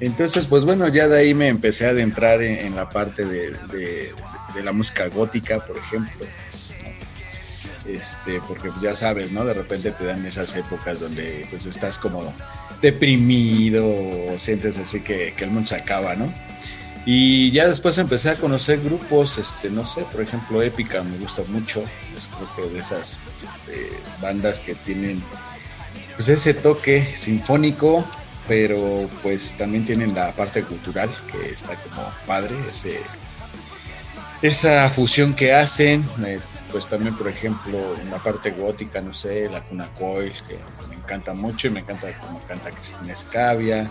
Entonces, 0.00 0.46
pues 0.46 0.64
bueno, 0.64 0.88
ya 0.88 1.08
de 1.08 1.18
ahí 1.18 1.34
me 1.34 1.48
empecé 1.48 1.86
a 1.86 1.90
adentrar 1.90 2.42
en, 2.42 2.66
en 2.66 2.76
la 2.76 2.88
parte 2.88 3.24
de, 3.24 3.50
de, 3.50 4.12
de, 4.54 4.62
la 4.62 4.72
música 4.72 5.08
gótica, 5.08 5.64
por 5.64 5.76
ejemplo. 5.76 6.26
Este, 7.86 8.40
porque 8.46 8.70
ya 8.80 8.94
sabes, 8.94 9.30
¿no? 9.30 9.44
De 9.44 9.54
repente 9.54 9.90
te 9.90 10.04
dan 10.04 10.24
esas 10.24 10.54
épocas 10.56 11.00
donde 11.00 11.46
pues 11.50 11.66
estás 11.66 11.98
como 11.98 12.32
deprimido 12.80 13.86
o 13.88 14.38
sientes 14.38 14.78
así 14.78 15.00
que, 15.00 15.34
que 15.36 15.44
el 15.44 15.50
mundo 15.50 15.68
se 15.68 15.76
acaba, 15.76 16.14
¿no? 16.14 16.32
Y 17.06 17.50
ya 17.50 17.66
después 17.66 17.96
empecé 17.98 18.30
a 18.30 18.36
conocer 18.36 18.80
grupos, 18.80 19.38
este, 19.38 19.70
no 19.70 19.86
sé, 19.86 20.02
por 20.02 20.20
ejemplo, 20.20 20.62
Épica 20.62 21.02
me 21.02 21.16
gusta 21.18 21.42
mucho, 21.48 21.82
es 22.16 22.28
creo 22.28 22.68
que 22.68 22.74
de 22.74 22.80
esas 22.80 23.18
eh, 23.68 23.90
bandas 24.20 24.60
que 24.60 24.74
tienen 24.74 25.22
pues 26.14 26.28
ese 26.28 26.52
toque 26.52 27.16
sinfónico, 27.16 28.04
pero 28.46 29.08
pues 29.22 29.54
también 29.54 29.86
tienen 29.86 30.14
la 30.14 30.32
parte 30.32 30.62
cultural 30.62 31.08
que 31.32 31.50
está 31.50 31.76
como 31.76 32.02
padre, 32.26 32.54
ese, 32.70 33.00
esa 34.42 34.90
fusión 34.90 35.32
que 35.34 35.54
hacen, 35.54 36.06
eh, 36.26 36.40
pues 36.70 36.86
también 36.86 37.16
por 37.16 37.28
ejemplo 37.28 37.78
en 37.98 38.10
la 38.10 38.18
parte 38.18 38.50
gótica, 38.50 39.00
no 39.00 39.14
sé, 39.14 39.48
la 39.48 39.62
Cuna 39.62 39.88
Coil, 39.94 40.34
que 40.46 40.58
me 40.90 40.96
encanta 40.96 41.32
mucho 41.32 41.68
y 41.68 41.70
me 41.70 41.80
encanta 41.80 42.14
como 42.20 42.40
canta 42.40 42.70
Cristina 42.70 43.12
Escavia. 43.12 43.90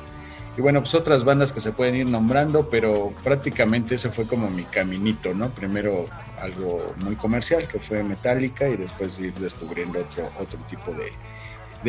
Y 0.59 0.61
bueno, 0.61 0.81
pues 0.81 0.93
otras 0.93 1.23
bandas 1.23 1.53
que 1.53 1.61
se 1.61 1.71
pueden 1.71 1.95
ir 1.95 2.05
nombrando, 2.05 2.69
pero 2.69 3.13
prácticamente 3.23 3.95
ese 3.95 4.09
fue 4.09 4.27
como 4.27 4.49
mi 4.49 4.65
caminito, 4.65 5.33
¿no? 5.33 5.51
Primero 5.51 6.03
algo 6.37 6.85
muy 6.97 7.15
comercial, 7.15 7.65
que 7.65 7.79
fue 7.79 8.03
Metallica, 8.03 8.67
y 8.67 8.75
después 8.75 9.17
ir 9.21 9.33
descubriendo 9.35 10.01
otro, 10.01 10.29
otro 10.37 10.59
tipo 10.69 10.91
de, 10.91 11.13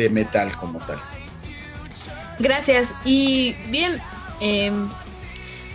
de 0.01 0.09
metal 0.09 0.55
como 0.55 0.79
tal. 0.79 0.97
Gracias. 2.39 2.93
Y 3.03 3.57
bien, 3.67 4.01
eh, 4.39 4.71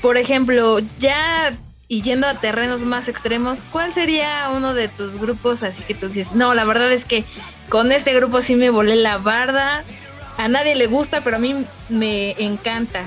por 0.00 0.16
ejemplo, 0.16 0.78
ya 0.98 1.54
y 1.88 2.00
yendo 2.00 2.26
a 2.26 2.40
terrenos 2.40 2.80
más 2.80 3.09
extremos, 3.09 3.62
¿cuál 3.72 3.92
sería 3.92 4.48
uno 4.56 4.72
de 4.72 4.88
tus 4.88 5.20
grupos 5.20 5.62
así 5.62 5.82
que 5.82 5.92
tú 5.92 6.09
dices, 6.09 6.32
no, 6.32 6.54
la 6.54 6.64
verdad 6.64 6.90
es 6.90 7.04
que 7.04 7.26
con 7.68 7.92
este 7.92 8.14
grupo 8.14 8.40
sí 8.40 8.56
me 8.56 8.70
volé 8.70 8.96
la 8.96 9.18
barda, 9.18 9.85
a 10.37 10.49
nadie 10.49 10.75
le 10.75 10.87
gusta, 10.87 11.20
pero 11.22 11.37
a 11.37 11.38
mí 11.38 11.55
me 11.88 12.33
encanta? 12.42 13.05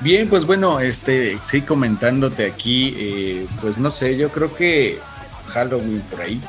Bien, 0.00 0.28
pues 0.28 0.44
bueno, 0.44 0.80
este, 0.80 1.38
sí, 1.42 1.62
comentándote 1.62 2.46
aquí, 2.46 2.94
eh, 2.96 3.46
pues 3.60 3.78
no 3.78 3.90
sé, 3.90 4.16
yo 4.16 4.28
creo 4.28 4.54
que 4.54 4.98
Halloween 5.46 6.02
por 6.02 6.20
ahí, 6.20 6.40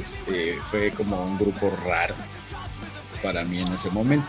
este, 0.00 0.54
fue 0.66 0.90
como 0.90 1.22
un 1.22 1.38
grupo 1.38 1.72
raro 1.84 2.14
para 3.22 3.44
mí 3.44 3.60
en 3.60 3.72
ese 3.72 3.90
momento. 3.90 4.26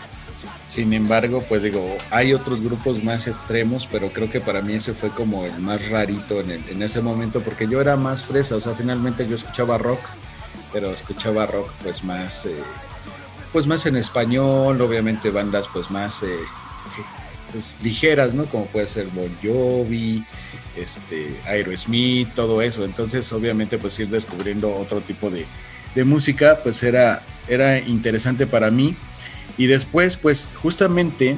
Sin 0.66 0.92
embargo, 0.92 1.44
pues 1.48 1.62
digo, 1.62 1.88
hay 2.10 2.32
otros 2.32 2.62
grupos 2.62 3.02
más 3.02 3.26
extremos, 3.26 3.88
pero 3.90 4.10
creo 4.10 4.30
que 4.30 4.40
para 4.40 4.62
mí 4.62 4.74
ese 4.74 4.94
fue 4.94 5.10
como 5.10 5.44
el 5.44 5.58
más 5.58 5.88
rarito 5.90 6.40
en, 6.40 6.50
el, 6.50 6.68
en 6.68 6.82
ese 6.82 7.00
momento, 7.00 7.40
porque 7.40 7.66
yo 7.66 7.80
era 7.80 7.96
más 7.96 8.24
fresa, 8.24 8.56
o 8.56 8.60
sea, 8.60 8.74
finalmente 8.74 9.26
yo 9.26 9.36
escuchaba 9.36 9.78
rock, 9.78 10.00
pero 10.72 10.92
escuchaba 10.92 11.46
rock 11.46 11.70
pues 11.82 12.04
más, 12.04 12.46
eh, 12.46 12.54
pues 13.52 13.66
más 13.66 13.86
en 13.86 13.96
español, 13.96 14.80
obviamente 14.80 15.30
bandas 15.30 15.68
pues 15.72 15.90
más 15.90 16.22
eh, 16.22 16.38
pues, 17.52 17.76
ligeras, 17.82 18.34
¿no? 18.34 18.46
Como 18.46 18.66
puede 18.66 18.86
ser 18.86 19.06
Bon 19.08 19.30
Jovi, 19.42 20.24
este, 20.76 21.38
Aerosmith, 21.46 22.34
todo 22.34 22.62
eso. 22.62 22.84
Entonces, 22.84 23.30
obviamente, 23.32 23.78
pues 23.78 23.98
ir 24.00 24.08
descubriendo 24.08 24.74
otro 24.74 25.00
tipo 25.00 25.30
de, 25.30 25.46
de 25.94 26.04
música, 26.04 26.60
pues 26.62 26.82
era, 26.82 27.22
era 27.46 27.78
interesante 27.78 28.46
para 28.46 28.70
mí. 28.70 28.96
Y 29.58 29.66
después, 29.66 30.16
pues 30.16 30.48
justamente, 30.54 31.36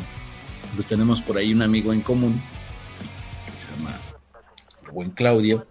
pues 0.75 0.87
tenemos 0.87 1.21
por 1.21 1.37
ahí 1.37 1.53
un 1.53 1.63
amigo 1.63 1.93
en 1.93 2.01
común, 2.01 2.41
que 3.47 3.59
se 3.59 3.77
llama 3.77 3.99
el 4.87 4.93
buen 4.93 5.11
Claudio, 5.11 5.67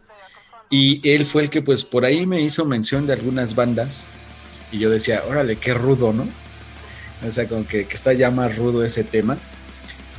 y 0.69 1.07
él 1.07 1.25
fue 1.25 1.43
el 1.43 1.49
que 1.49 1.61
pues 1.61 1.83
por 1.85 2.03
ahí 2.03 2.25
me 2.25 2.41
hizo 2.41 2.65
mención 2.65 3.07
de 3.07 3.13
algunas 3.13 3.55
bandas, 3.55 4.07
y 4.73 4.79
yo 4.79 4.89
decía, 4.89 5.21
órale, 5.27 5.55
qué 5.55 5.73
rudo, 5.73 6.11
¿no? 6.11 6.27
O 7.25 7.31
sea, 7.31 7.47
como 7.47 7.65
que, 7.65 7.85
que 7.85 7.95
está 7.95 8.11
ya 8.11 8.29
más 8.31 8.57
rudo 8.57 8.83
ese 8.83 9.05
tema. 9.05 9.37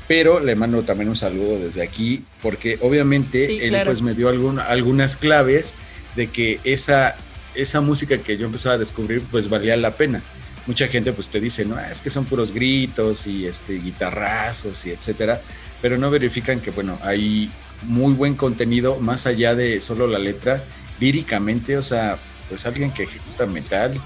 Pero 0.09 0.39
le 0.41 0.55
mando 0.55 0.83
también 0.83 1.09
un 1.09 1.17
saludo 1.17 1.59
desde 1.59 1.83
aquí, 1.83 2.25
porque 2.43 2.79
obviamente 2.83 3.47
Sí, 3.47 3.59
él 3.63 3.71
claro. 3.71 3.87
pues 3.91 4.01
me 4.03 4.15
dio 4.15 4.29
algún- 4.29 4.59
algunas 4.61 5.17
claves 5.17 5.77
de 6.15 6.29
que 6.29 6.61
esa, 6.65 7.17
esa 7.55 7.81
música 7.81 8.19
que 8.19 8.37
yo 8.37 8.47
empezaba 8.47 8.75
a 8.77 8.79
descubrir 8.79 9.23
pues 9.31 9.49
valía 9.49 9.77
la 9.77 9.97
pena. 9.97 10.23
Mucha 10.67 10.89
gente 10.89 11.13
pues 11.13 11.29
te 11.29 11.41
dice, 11.41 11.65
no, 11.65 11.79
es 11.79 12.01
que 12.01 12.11
son 12.11 12.25
puros 12.27 12.53
gritos 12.53 13.27
y 13.27 13.47
este, 13.47 13.75
guitarrazos 13.75 14.87
y 14.87 14.91
etcétera, 14.91 15.41
pero 15.83 15.97
no 15.99 16.11
verifican 16.11 16.61
que 16.61 16.71
bueno, 16.71 16.99
hay 17.03 17.51
muy 17.83 18.13
buen 18.15 18.35
contenido 18.35 18.97
más 18.99 19.27
allá 19.27 19.55
de 19.55 19.81
solo 19.81 20.07
la 20.07 20.19
letra, 20.19 20.63
líricamente, 21.01 21.77
o 21.77 21.83
sea, 21.83 22.19
pues 22.49 22.65
alguien 22.67 22.93
que 22.93 23.03
ejecuta 23.05 23.47
metal, 23.47 24.01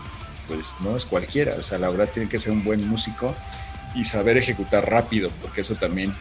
pues 0.48 0.74
no 0.80 0.96
es 0.96 1.04
cualquiera, 1.04 1.54
o 1.58 1.62
sea, 1.62 1.78
la 1.78 1.90
verdad 1.90 2.08
tiene 2.12 2.28
que 2.28 2.38
ser 2.38 2.52
un 2.52 2.64
buen 2.64 2.88
músico 2.88 3.34
y 3.94 4.04
saber 4.04 4.36
ejecutar 4.36 4.90
rápido, 4.90 5.30
porque 5.42 5.60
eso 5.60 5.74
también 5.76 6.14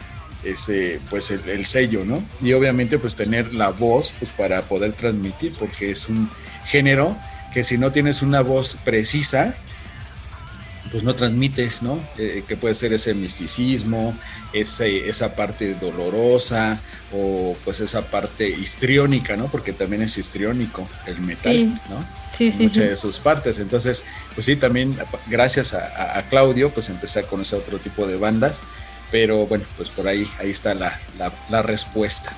es 0.44 0.68
eh, 0.68 1.00
pues 1.10 1.30
el, 1.30 1.48
el 1.48 1.66
sello, 1.66 2.04
¿no? 2.04 2.22
Y 2.40 2.52
obviamente 2.52 2.98
pues 2.98 3.16
tener 3.16 3.52
la 3.52 3.70
voz 3.70 4.12
pues 4.18 4.30
para 4.32 4.62
poder 4.62 4.92
transmitir, 4.92 5.54
porque 5.58 5.90
es 5.90 6.08
un 6.08 6.30
género 6.66 7.16
que 7.52 7.64
si 7.64 7.78
no 7.78 7.90
tienes 7.92 8.22
una 8.22 8.42
voz 8.42 8.76
precisa, 8.84 9.54
pues 10.90 11.02
no 11.04 11.14
transmites, 11.14 11.82
¿no? 11.82 11.98
Eh, 12.16 12.44
que 12.46 12.56
puede 12.56 12.74
ser 12.74 12.92
ese 12.92 13.14
misticismo, 13.14 14.16
ese, 14.52 15.08
esa 15.08 15.34
parte 15.36 15.74
dolorosa 15.74 16.80
o 17.12 17.56
pues 17.64 17.80
esa 17.80 18.10
parte 18.10 18.48
histriónica, 18.48 19.36
¿no? 19.36 19.46
Porque 19.48 19.72
también 19.72 20.02
es 20.02 20.16
histriónico 20.18 20.88
el 21.06 21.18
metal, 21.20 21.52
Sí. 21.54 21.74
¿no? 21.90 22.04
Sí, 22.36 22.50
sí, 22.50 22.62
Muchas 22.64 22.84
de 22.88 22.96
sus 22.96 23.18
partes. 23.18 23.58
Entonces, 23.58 24.04
pues 24.34 24.46
sí, 24.46 24.56
también 24.56 24.96
gracias 25.26 25.74
a, 25.74 25.86
a- 25.86 26.18
a 26.18 26.22
Claudio, 26.28 26.70
pues 26.70 26.88
empecé 26.88 27.20
a 27.20 27.22
conocer 27.24 27.58
otro 27.58 27.78
tipo 27.78 28.06
de 28.06 28.16
bandas, 28.16 28.62
pero 29.10 29.46
bueno, 29.46 29.64
pues 29.76 29.88
por 29.90 30.06
ahí, 30.06 30.28
ahí 30.38 30.50
está 30.50 30.74
la, 30.74 31.00
la- 31.18 31.32
la 31.48 31.62
respuesta. 31.62 32.36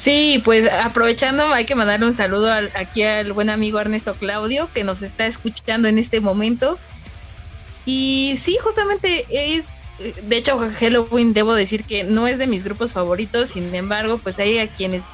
Sí, 0.00 0.40
pues 0.44 0.70
aprovechando, 0.72 1.52
hay 1.52 1.66
que 1.66 1.74
mandarle 1.74 2.06
un 2.06 2.14
saludo 2.14 2.50
al- 2.50 2.72
aquí 2.74 3.02
al 3.02 3.32
buen 3.34 3.50
amigo 3.50 3.78
Ernesto 3.78 4.14
Claudio, 4.14 4.68
que 4.72 4.84
nos 4.84 5.02
está 5.02 5.26
escuchando 5.26 5.86
en 5.88 5.98
este 5.98 6.20
momento. 6.20 6.78
Y 7.84 8.38
sí, 8.42 8.58
justamente 8.62 9.26
es, 9.30 9.66
de 10.22 10.36
hecho, 10.36 10.58
Halloween, 10.78 11.32
debo 11.32 11.54
decir 11.54 11.84
que 11.84 12.04
no 12.04 12.26
es 12.26 12.38
de 12.38 12.46
mis 12.46 12.64
grupos 12.64 12.92
favoritos, 12.92 13.50
sin 13.50 13.74
embargo, 13.74 14.18
pues 14.18 14.38
hay 14.38 14.58
a 14.58 14.68
quienes 14.68 15.04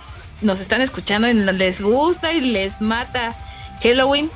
nos 0.40 0.60
están 0.60 0.80
escuchando 0.80 1.28
y 1.28 1.34
les 1.34 1.80
gusta 1.80 2.32
y 2.32 2.40
les 2.40 2.80
mata 2.80 3.34
Halloween. 3.82 4.30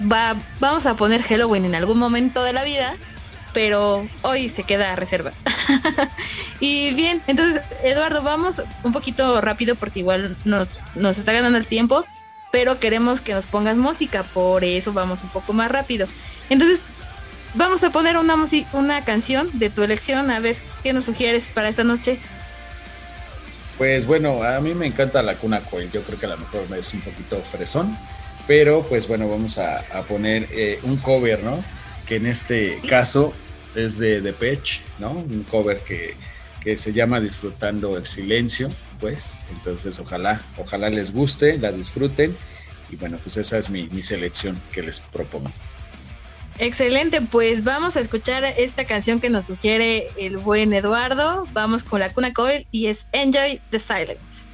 Va, 0.00 0.36
vamos 0.58 0.86
a 0.86 0.96
poner 0.96 1.22
Halloween 1.22 1.64
en 1.64 1.74
algún 1.74 1.98
momento 1.98 2.42
de 2.42 2.52
la 2.52 2.64
vida, 2.64 2.96
pero 3.52 4.06
hoy 4.22 4.48
se 4.48 4.64
queda 4.64 4.92
a 4.92 4.96
reserva. 4.96 5.32
y 6.60 6.92
bien, 6.94 7.22
entonces, 7.26 7.62
Eduardo, 7.84 8.22
vamos 8.22 8.62
un 8.82 8.92
poquito 8.92 9.40
rápido 9.40 9.76
porque 9.76 10.00
igual 10.00 10.36
nos, 10.44 10.68
nos 10.96 11.18
está 11.18 11.32
ganando 11.32 11.58
el 11.58 11.66
tiempo, 11.66 12.04
pero 12.50 12.80
queremos 12.80 13.20
que 13.20 13.34
nos 13.34 13.46
pongas 13.46 13.76
música, 13.76 14.24
por 14.24 14.64
eso 14.64 14.92
vamos 14.92 15.22
un 15.22 15.30
poco 15.30 15.52
más 15.52 15.70
rápido. 15.70 16.08
Entonces, 16.50 16.80
vamos 17.54 17.82
a 17.84 17.90
poner 17.90 18.16
una, 18.16 18.36
una 18.72 19.04
canción 19.04 19.50
de 19.54 19.70
tu 19.70 19.82
elección, 19.82 20.30
a 20.30 20.40
ver 20.40 20.56
qué 20.82 20.92
nos 20.92 21.04
sugieres 21.04 21.44
para 21.54 21.68
esta 21.68 21.84
noche. 21.84 22.18
Pues 23.78 24.06
bueno, 24.06 24.42
a 24.42 24.60
mí 24.60 24.74
me 24.74 24.86
encanta 24.86 25.22
la 25.22 25.36
cuna 25.36 25.60
coil, 25.60 25.90
yo 25.90 26.02
creo 26.02 26.18
que 26.18 26.26
a 26.26 26.30
lo 26.30 26.38
mejor 26.38 26.66
es 26.76 26.92
un 26.94 27.00
poquito 27.00 27.40
fresón, 27.40 27.96
pero 28.46 28.82
pues 28.82 29.08
bueno, 29.08 29.28
vamos 29.28 29.58
a, 29.58 29.78
a 29.92 30.02
poner 30.02 30.46
eh, 30.50 30.78
un 30.82 30.98
cover, 30.98 31.42
¿no? 31.42 31.62
Que 32.06 32.16
en 32.16 32.26
este 32.26 32.76
caso 32.88 33.32
es 33.74 33.98
de 33.98 34.20
Depeche, 34.20 34.82
¿no? 34.98 35.10
Un 35.10 35.44
cover 35.44 35.78
que, 35.78 36.14
que 36.60 36.76
se 36.76 36.92
llama 36.92 37.20
Disfrutando 37.20 37.96
el 37.96 38.06
Silencio, 38.06 38.70
pues, 39.00 39.38
entonces 39.50 39.98
ojalá, 39.98 40.42
ojalá 40.58 40.90
les 40.90 41.12
guste, 41.12 41.58
la 41.58 41.72
disfruten, 41.72 42.36
y 42.90 42.96
bueno, 42.96 43.18
pues 43.22 43.36
esa 43.38 43.58
es 43.58 43.70
mi, 43.70 43.88
mi 43.88 44.02
selección 44.02 44.60
que 44.70 44.82
les 44.82 45.00
propongo. 45.00 45.50
Excelente, 46.58 47.20
pues 47.22 47.64
vamos 47.64 47.96
a 47.96 48.00
escuchar 48.00 48.44
esta 48.44 48.84
canción 48.84 49.20
que 49.20 49.30
nos 49.30 49.46
sugiere 49.46 50.08
el 50.16 50.36
buen 50.36 50.72
Eduardo. 50.72 51.46
Vamos 51.52 51.82
con 51.82 52.00
la 52.00 52.10
Cuna 52.10 52.32
Coil 52.32 52.66
y 52.70 52.86
es 52.86 53.06
Enjoy 53.12 53.60
the 53.70 53.78
Silence. 53.78 54.44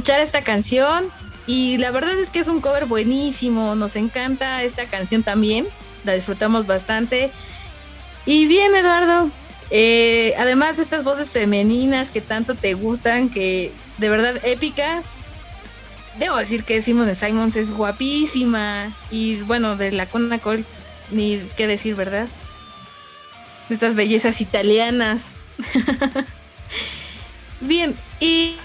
Escuchar 0.00 0.22
esta 0.22 0.40
canción 0.40 1.08
y 1.46 1.76
la 1.76 1.90
verdad 1.90 2.18
es 2.18 2.30
que 2.30 2.38
es 2.38 2.48
un 2.48 2.62
cover 2.62 2.86
buenísimo, 2.86 3.74
nos 3.74 3.96
encanta 3.96 4.62
esta 4.62 4.86
canción 4.86 5.22
también, 5.22 5.66
la 6.04 6.14
disfrutamos 6.14 6.66
bastante. 6.66 7.30
Y 8.24 8.46
bien, 8.46 8.74
Eduardo, 8.74 9.30
eh, 9.70 10.32
además 10.38 10.78
de 10.78 10.84
estas 10.84 11.04
voces 11.04 11.30
femeninas 11.30 12.08
que 12.08 12.22
tanto 12.22 12.54
te 12.54 12.72
gustan, 12.72 13.28
que 13.28 13.72
de 13.98 14.08
verdad 14.08 14.42
épica, 14.42 15.02
debo 16.18 16.38
decir 16.38 16.64
que 16.64 16.80
Simone 16.80 17.14
Simons 17.14 17.56
es 17.56 17.70
guapísima 17.70 18.96
y 19.10 19.36
bueno, 19.42 19.76
de 19.76 19.92
la 19.92 20.06
Cona 20.06 20.38
Cole, 20.38 20.64
ni 21.10 21.42
qué 21.58 21.66
decir, 21.66 21.94
¿verdad? 21.94 22.26
Estas 23.68 23.94
bellezas 23.94 24.40
italianas. 24.40 25.20
Bien, 27.60 27.94
y, 28.18 28.56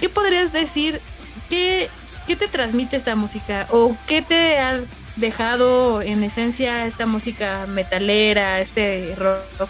¿qué 0.00 0.08
podrías 0.08 0.52
decir? 0.52 1.00
¿Qué, 1.48 1.88
¿Qué 2.26 2.36
te 2.36 2.48
transmite 2.48 2.96
esta 2.96 3.14
música? 3.14 3.66
¿O 3.70 3.96
qué 4.06 4.22
te 4.22 4.58
ha 4.58 4.80
dejado 5.16 6.02
en 6.02 6.22
esencia 6.22 6.86
esta 6.86 7.06
música 7.06 7.66
metalera, 7.66 8.60
este 8.60 9.14
rock? 9.16 9.68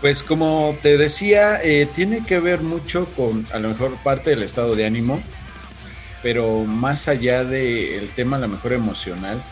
Pues 0.00 0.22
como 0.22 0.76
te 0.82 0.98
decía, 0.98 1.60
eh, 1.62 1.86
tiene 1.86 2.24
que 2.24 2.38
ver 2.38 2.60
mucho 2.60 3.06
con 3.16 3.46
a 3.52 3.58
lo 3.58 3.68
mejor 3.68 3.96
parte 4.02 4.30
del 4.30 4.42
estado 4.42 4.74
de 4.74 4.86
ánimo, 4.86 5.22
pero 6.22 6.64
más 6.64 7.08
allá 7.08 7.44
del 7.44 8.10
tema 8.10 8.36
a 8.36 8.40
lo 8.40 8.48
mejor 8.48 8.72
emocional, 8.72 9.42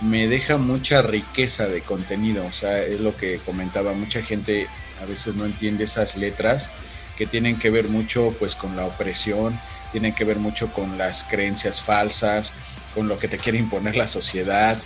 me 0.00 0.26
deja 0.26 0.56
mucha 0.56 1.02
riqueza 1.02 1.66
de 1.66 1.82
contenido. 1.82 2.44
O 2.46 2.52
sea, 2.52 2.82
es 2.82 3.00
lo 3.00 3.16
que 3.16 3.38
comentaba, 3.38 3.92
mucha 3.92 4.22
gente 4.22 4.66
a 5.00 5.06
veces 5.06 5.36
no 5.36 5.44
entiende 5.44 5.84
esas 5.84 6.16
letras 6.16 6.70
que 7.16 7.26
tienen 7.26 7.58
que 7.58 7.70
ver 7.70 7.88
mucho 7.88 8.34
pues 8.38 8.54
con 8.54 8.76
la 8.76 8.84
opresión, 8.84 9.58
tienen 9.92 10.14
que 10.14 10.24
ver 10.24 10.38
mucho 10.38 10.72
con 10.72 10.98
las 10.98 11.24
creencias 11.24 11.80
falsas, 11.80 12.54
con 12.94 13.08
lo 13.08 13.18
que 13.18 13.28
te 13.28 13.38
quiere 13.38 13.58
imponer 13.58 13.96
la 13.96 14.08
sociedad 14.08 14.78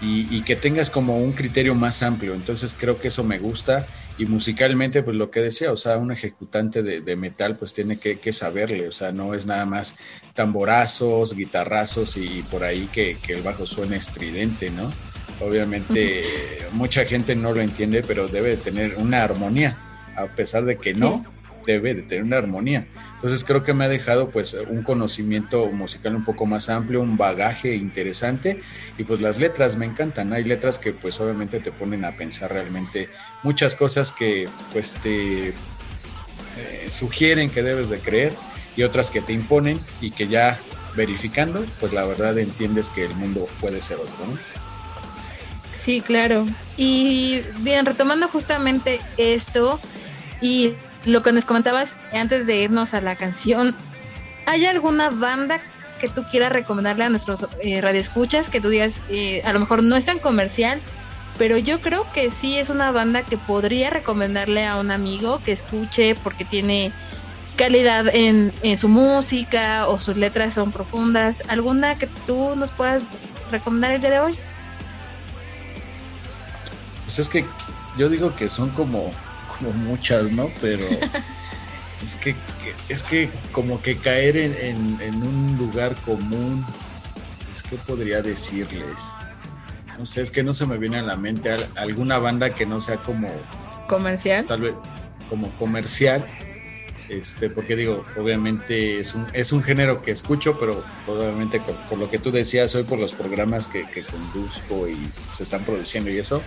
y, 0.00 0.26
y, 0.34 0.42
que 0.42 0.56
tengas 0.56 0.90
como 0.90 1.18
un 1.18 1.32
criterio 1.32 1.74
más 1.74 2.02
amplio. 2.02 2.34
Entonces 2.34 2.74
creo 2.78 2.98
que 2.98 3.08
eso 3.08 3.24
me 3.24 3.38
gusta 3.38 3.86
y 4.18 4.26
musicalmente 4.26 5.02
pues 5.02 5.16
lo 5.16 5.30
que 5.30 5.40
decía, 5.40 5.72
o 5.72 5.76
sea, 5.76 5.98
un 5.98 6.12
ejecutante 6.12 6.82
de, 6.82 7.00
de 7.00 7.16
metal 7.16 7.56
pues 7.56 7.74
tiene 7.74 7.98
que, 7.98 8.18
que, 8.18 8.32
saberle, 8.32 8.88
o 8.88 8.92
sea, 8.92 9.12
no 9.12 9.34
es 9.34 9.46
nada 9.46 9.66
más 9.66 9.98
tamborazos, 10.34 11.34
guitarrazos 11.34 12.16
y, 12.16 12.24
y 12.24 12.42
por 12.42 12.64
ahí 12.64 12.88
que, 12.92 13.18
que, 13.22 13.34
el 13.34 13.42
bajo 13.42 13.66
suene 13.66 13.96
estridente, 13.96 14.70
¿no? 14.70 14.92
Obviamente 15.40 16.22
uh 16.22 16.64
-huh. 16.64 16.72
mucha 16.72 17.04
gente 17.04 17.34
no 17.34 17.52
lo 17.52 17.60
entiende, 17.60 18.02
pero 18.02 18.28
debe 18.28 18.50
de 18.50 18.56
tener 18.56 18.94
una 18.96 19.22
armonía, 19.24 19.78
a 20.16 20.26
pesar 20.26 20.64
de 20.64 20.76
que 20.78 20.94
no. 20.94 21.24
Debe 21.66 21.94
de 21.94 22.02
tener 22.02 22.24
una 22.24 22.38
armonía. 22.38 22.86
Entonces 23.14 23.44
creo 23.44 23.62
que 23.62 23.72
me 23.72 23.84
ha 23.84 23.88
dejado 23.88 24.30
pues 24.30 24.54
un 24.68 24.82
conocimiento 24.82 25.66
musical 25.66 26.14
un 26.14 26.24
poco 26.24 26.46
más 26.46 26.68
amplio, 26.68 27.00
un 27.00 27.16
bagaje 27.16 27.74
interesante 27.74 28.60
y 28.98 29.04
pues 29.04 29.20
las 29.20 29.38
letras 29.38 29.76
me 29.76 29.86
encantan. 29.86 30.32
Hay 30.32 30.44
letras 30.44 30.78
que 30.78 30.92
pues 30.92 31.20
obviamente 31.20 31.60
te 31.60 31.72
ponen 31.72 32.04
a 32.04 32.16
pensar 32.16 32.52
realmente 32.52 33.08
muchas 33.42 33.76
cosas 33.76 34.12
que 34.12 34.48
pues 34.72 34.92
te 34.92 35.48
eh, 35.48 35.54
sugieren 36.88 37.50
que 37.50 37.62
debes 37.62 37.88
de 37.88 37.98
creer 37.98 38.34
y 38.76 38.82
otras 38.82 39.10
que 39.10 39.20
te 39.20 39.32
imponen 39.32 39.80
y 40.00 40.10
que 40.10 40.28
ya 40.28 40.60
verificando 40.94 41.64
pues 41.80 41.92
la 41.92 42.04
verdad 42.04 42.38
entiendes 42.38 42.90
que 42.90 43.04
el 43.04 43.14
mundo 43.16 43.48
puede 43.60 43.80
ser 43.80 43.96
otro. 43.96 44.26
¿no? 44.26 44.38
Sí, 45.84 46.00
claro. 46.00 46.46
Y 46.78 47.42
bien, 47.58 47.84
retomando 47.84 48.26
justamente 48.28 49.00
esto 49.18 49.78
y 50.40 50.74
lo 51.04 51.22
que 51.22 51.32
nos 51.32 51.44
comentabas 51.44 51.96
antes 52.12 52.46
de 52.46 52.56
irnos 52.56 52.94
a 52.94 53.00
la 53.00 53.16
canción, 53.16 53.74
¿hay 54.46 54.66
alguna 54.66 55.10
banda 55.10 55.60
que 56.00 56.08
tú 56.08 56.24
quieras 56.30 56.52
recomendarle 56.52 57.04
a 57.04 57.08
nuestros 57.08 57.46
eh, 57.62 57.80
radioescuchas 57.80 58.50
que 58.50 58.60
tú 58.60 58.68
digas, 58.68 59.00
eh, 59.08 59.42
a 59.44 59.52
lo 59.52 59.60
mejor 59.60 59.82
no 59.82 59.96
es 59.96 60.04
tan 60.04 60.18
comercial, 60.18 60.80
pero 61.38 61.58
yo 61.58 61.80
creo 61.80 62.06
que 62.12 62.30
sí 62.30 62.58
es 62.58 62.68
una 62.68 62.90
banda 62.90 63.22
que 63.22 63.36
podría 63.36 63.90
recomendarle 63.90 64.66
a 64.66 64.76
un 64.76 64.90
amigo 64.90 65.40
que 65.44 65.52
escuche 65.52 66.14
porque 66.16 66.44
tiene 66.44 66.92
calidad 67.56 68.08
en, 68.08 68.52
en 68.62 68.78
su 68.78 68.88
música 68.88 69.86
o 69.88 69.98
sus 69.98 70.16
letras 70.16 70.54
son 70.54 70.72
profundas? 70.72 71.42
¿Alguna 71.48 71.96
que 71.96 72.06
tú 72.26 72.54
nos 72.56 72.70
puedas 72.70 73.02
recomendar 73.50 73.92
el 73.92 74.00
día 74.00 74.10
de 74.10 74.20
hoy? 74.20 74.38
Pues 77.04 77.18
es 77.18 77.28
que 77.28 77.44
yo 77.96 78.08
digo 78.08 78.34
que 78.34 78.48
son 78.48 78.70
como 78.70 79.12
como 79.58 79.72
muchas, 79.72 80.30
¿no? 80.32 80.50
Pero 80.60 80.86
es 82.04 82.16
que, 82.16 82.34
es 82.88 83.02
que 83.02 83.30
como 83.52 83.80
que 83.80 83.96
caer 83.98 84.36
en, 84.36 84.54
en, 84.60 84.98
en, 85.00 85.22
un 85.22 85.56
lugar 85.58 85.94
común, 86.04 86.64
es 87.52 87.62
que 87.62 87.76
podría 87.76 88.22
decirles, 88.22 89.14
no 89.98 90.06
sé, 90.06 90.22
es 90.22 90.30
que 90.30 90.42
no 90.42 90.54
se 90.54 90.66
me 90.66 90.78
viene 90.78 90.98
a 90.98 91.02
la 91.02 91.16
mente 91.16 91.50
alguna 91.76 92.18
banda 92.18 92.54
que 92.54 92.66
no 92.66 92.80
sea 92.80 92.96
como 92.98 93.28
comercial, 93.86 94.46
tal 94.46 94.62
vez 94.62 94.74
como 95.28 95.50
comercial, 95.56 96.26
este, 97.08 97.50
porque 97.50 97.76
digo, 97.76 98.06
obviamente 98.16 98.98
es 98.98 99.14
un, 99.14 99.62
género 99.62 100.00
que 100.00 100.10
escucho, 100.10 100.58
pero 100.58 100.82
obviamente 101.06 101.60
por, 101.60 101.98
lo 101.98 102.10
que 102.10 102.18
tú 102.18 102.32
decías 102.32 102.74
hoy, 102.74 102.84
por 102.84 102.98
los 102.98 103.14
programas 103.14 103.66
que, 103.66 103.84
conduzco 104.04 104.88
y 104.88 104.96
se 105.32 105.42
están 105.42 105.64
produciendo 105.64 106.10
y 106.10 106.18
eso, 106.18 106.42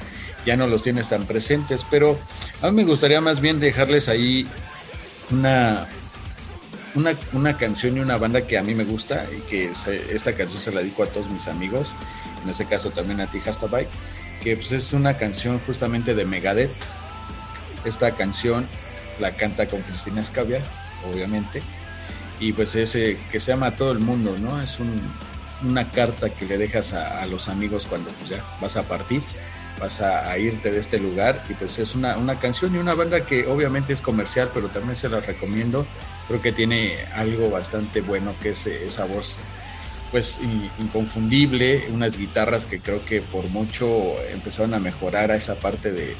ya 0.45 0.57
no 0.57 0.67
los 0.67 0.81
tienes 0.81 1.09
tan 1.09 1.25
presentes, 1.25 1.85
pero 1.89 2.19
a 2.61 2.71
mí 2.71 2.77
me 2.77 2.83
gustaría 2.85 3.21
más 3.21 3.39
bien 3.39 3.59
dejarles 3.59 4.09
ahí 4.09 4.49
una, 5.29 5.87
una, 7.33 7.57
canción 7.57 7.97
y 7.97 7.99
una 7.99 8.17
banda 8.17 8.47
que 8.47 8.57
a 8.57 8.63
mí 8.63 8.73
me 8.73 8.83
gusta 8.83 9.27
y 9.31 9.41
que 9.41 9.69
esta 9.69 10.33
canción 10.33 10.59
se 10.59 10.71
la 10.71 10.79
dedico 10.79 11.03
a 11.03 11.07
todos 11.07 11.29
mis 11.29 11.47
amigos, 11.47 11.93
en 12.43 12.49
este 12.49 12.65
caso 12.65 12.89
también 12.89 13.21
a 13.21 13.29
ti, 13.29 13.39
Hastabay, 13.45 13.87
que 14.41 14.55
pues 14.55 14.71
es 14.71 14.93
una 14.93 15.17
canción 15.17 15.59
justamente 15.59 16.15
de 16.15 16.25
Megadeth. 16.25 16.71
Esta 17.85 18.15
canción 18.15 18.67
la 19.19 19.31
canta 19.31 19.67
con 19.67 19.81
Cristina 19.81 20.21
Escavia, 20.21 20.61
obviamente, 21.11 21.61
y 22.39 22.53
pues 22.53 22.75
ese 22.75 23.17
que 23.31 23.39
se 23.39 23.51
llama 23.51 23.67
a 23.67 23.75
todo 23.75 23.91
el 23.91 23.99
mundo, 23.99 24.35
¿no? 24.39 24.61
Es 24.61 24.79
un, 24.79 25.01
una 25.63 25.89
carta 25.91 26.29
que 26.29 26.45
le 26.45 26.57
dejas 26.57 26.93
a, 26.93 27.25
los 27.25 27.49
amigos 27.49 27.87
cuando 27.87 28.11
pues 28.11 28.29
ya 28.29 28.43
vas 28.61 28.77
a 28.77 28.83
partir, 28.83 29.21
vas 29.79 30.01
a, 30.01 30.29
a, 30.29 30.37
irte 30.37 30.71
de 30.71 30.79
este 30.79 30.99
lugar, 30.99 31.43
y 31.49 31.53
pues 31.53 31.79
es 31.79 31.95
una, 31.95 32.17
una 32.17 32.39
canción 32.39 32.75
y 32.75 32.77
una 32.77 32.93
banda 32.93 33.25
que 33.25 33.47
obviamente 33.47 33.93
es 33.93 34.01
comercial, 34.01 34.51
pero 34.53 34.69
también 34.69 34.95
se 34.95 35.09
la 35.09 35.19
recomiendo, 35.19 35.87
creo 36.27 36.41
que 36.41 36.51
tiene 36.51 36.97
algo 37.13 37.49
bastante 37.49 38.01
bueno, 38.01 38.35
que 38.41 38.49
es 38.49 38.67
esa 38.67 39.05
voz 39.05 39.39
pues 40.11 40.39
inconfundible, 40.79 41.87
unas 41.91 42.17
guitarras 42.17 42.65
que 42.65 42.79
creo 42.79 43.03
que 43.03 43.21
por 43.21 43.49
mucho 43.49 44.15
empezaron 44.31 44.73
a 44.73 44.79
mejorar 44.79 45.31
a 45.31 45.35
esa 45.35 45.55
parte 45.55 45.91
de, 45.91 46.15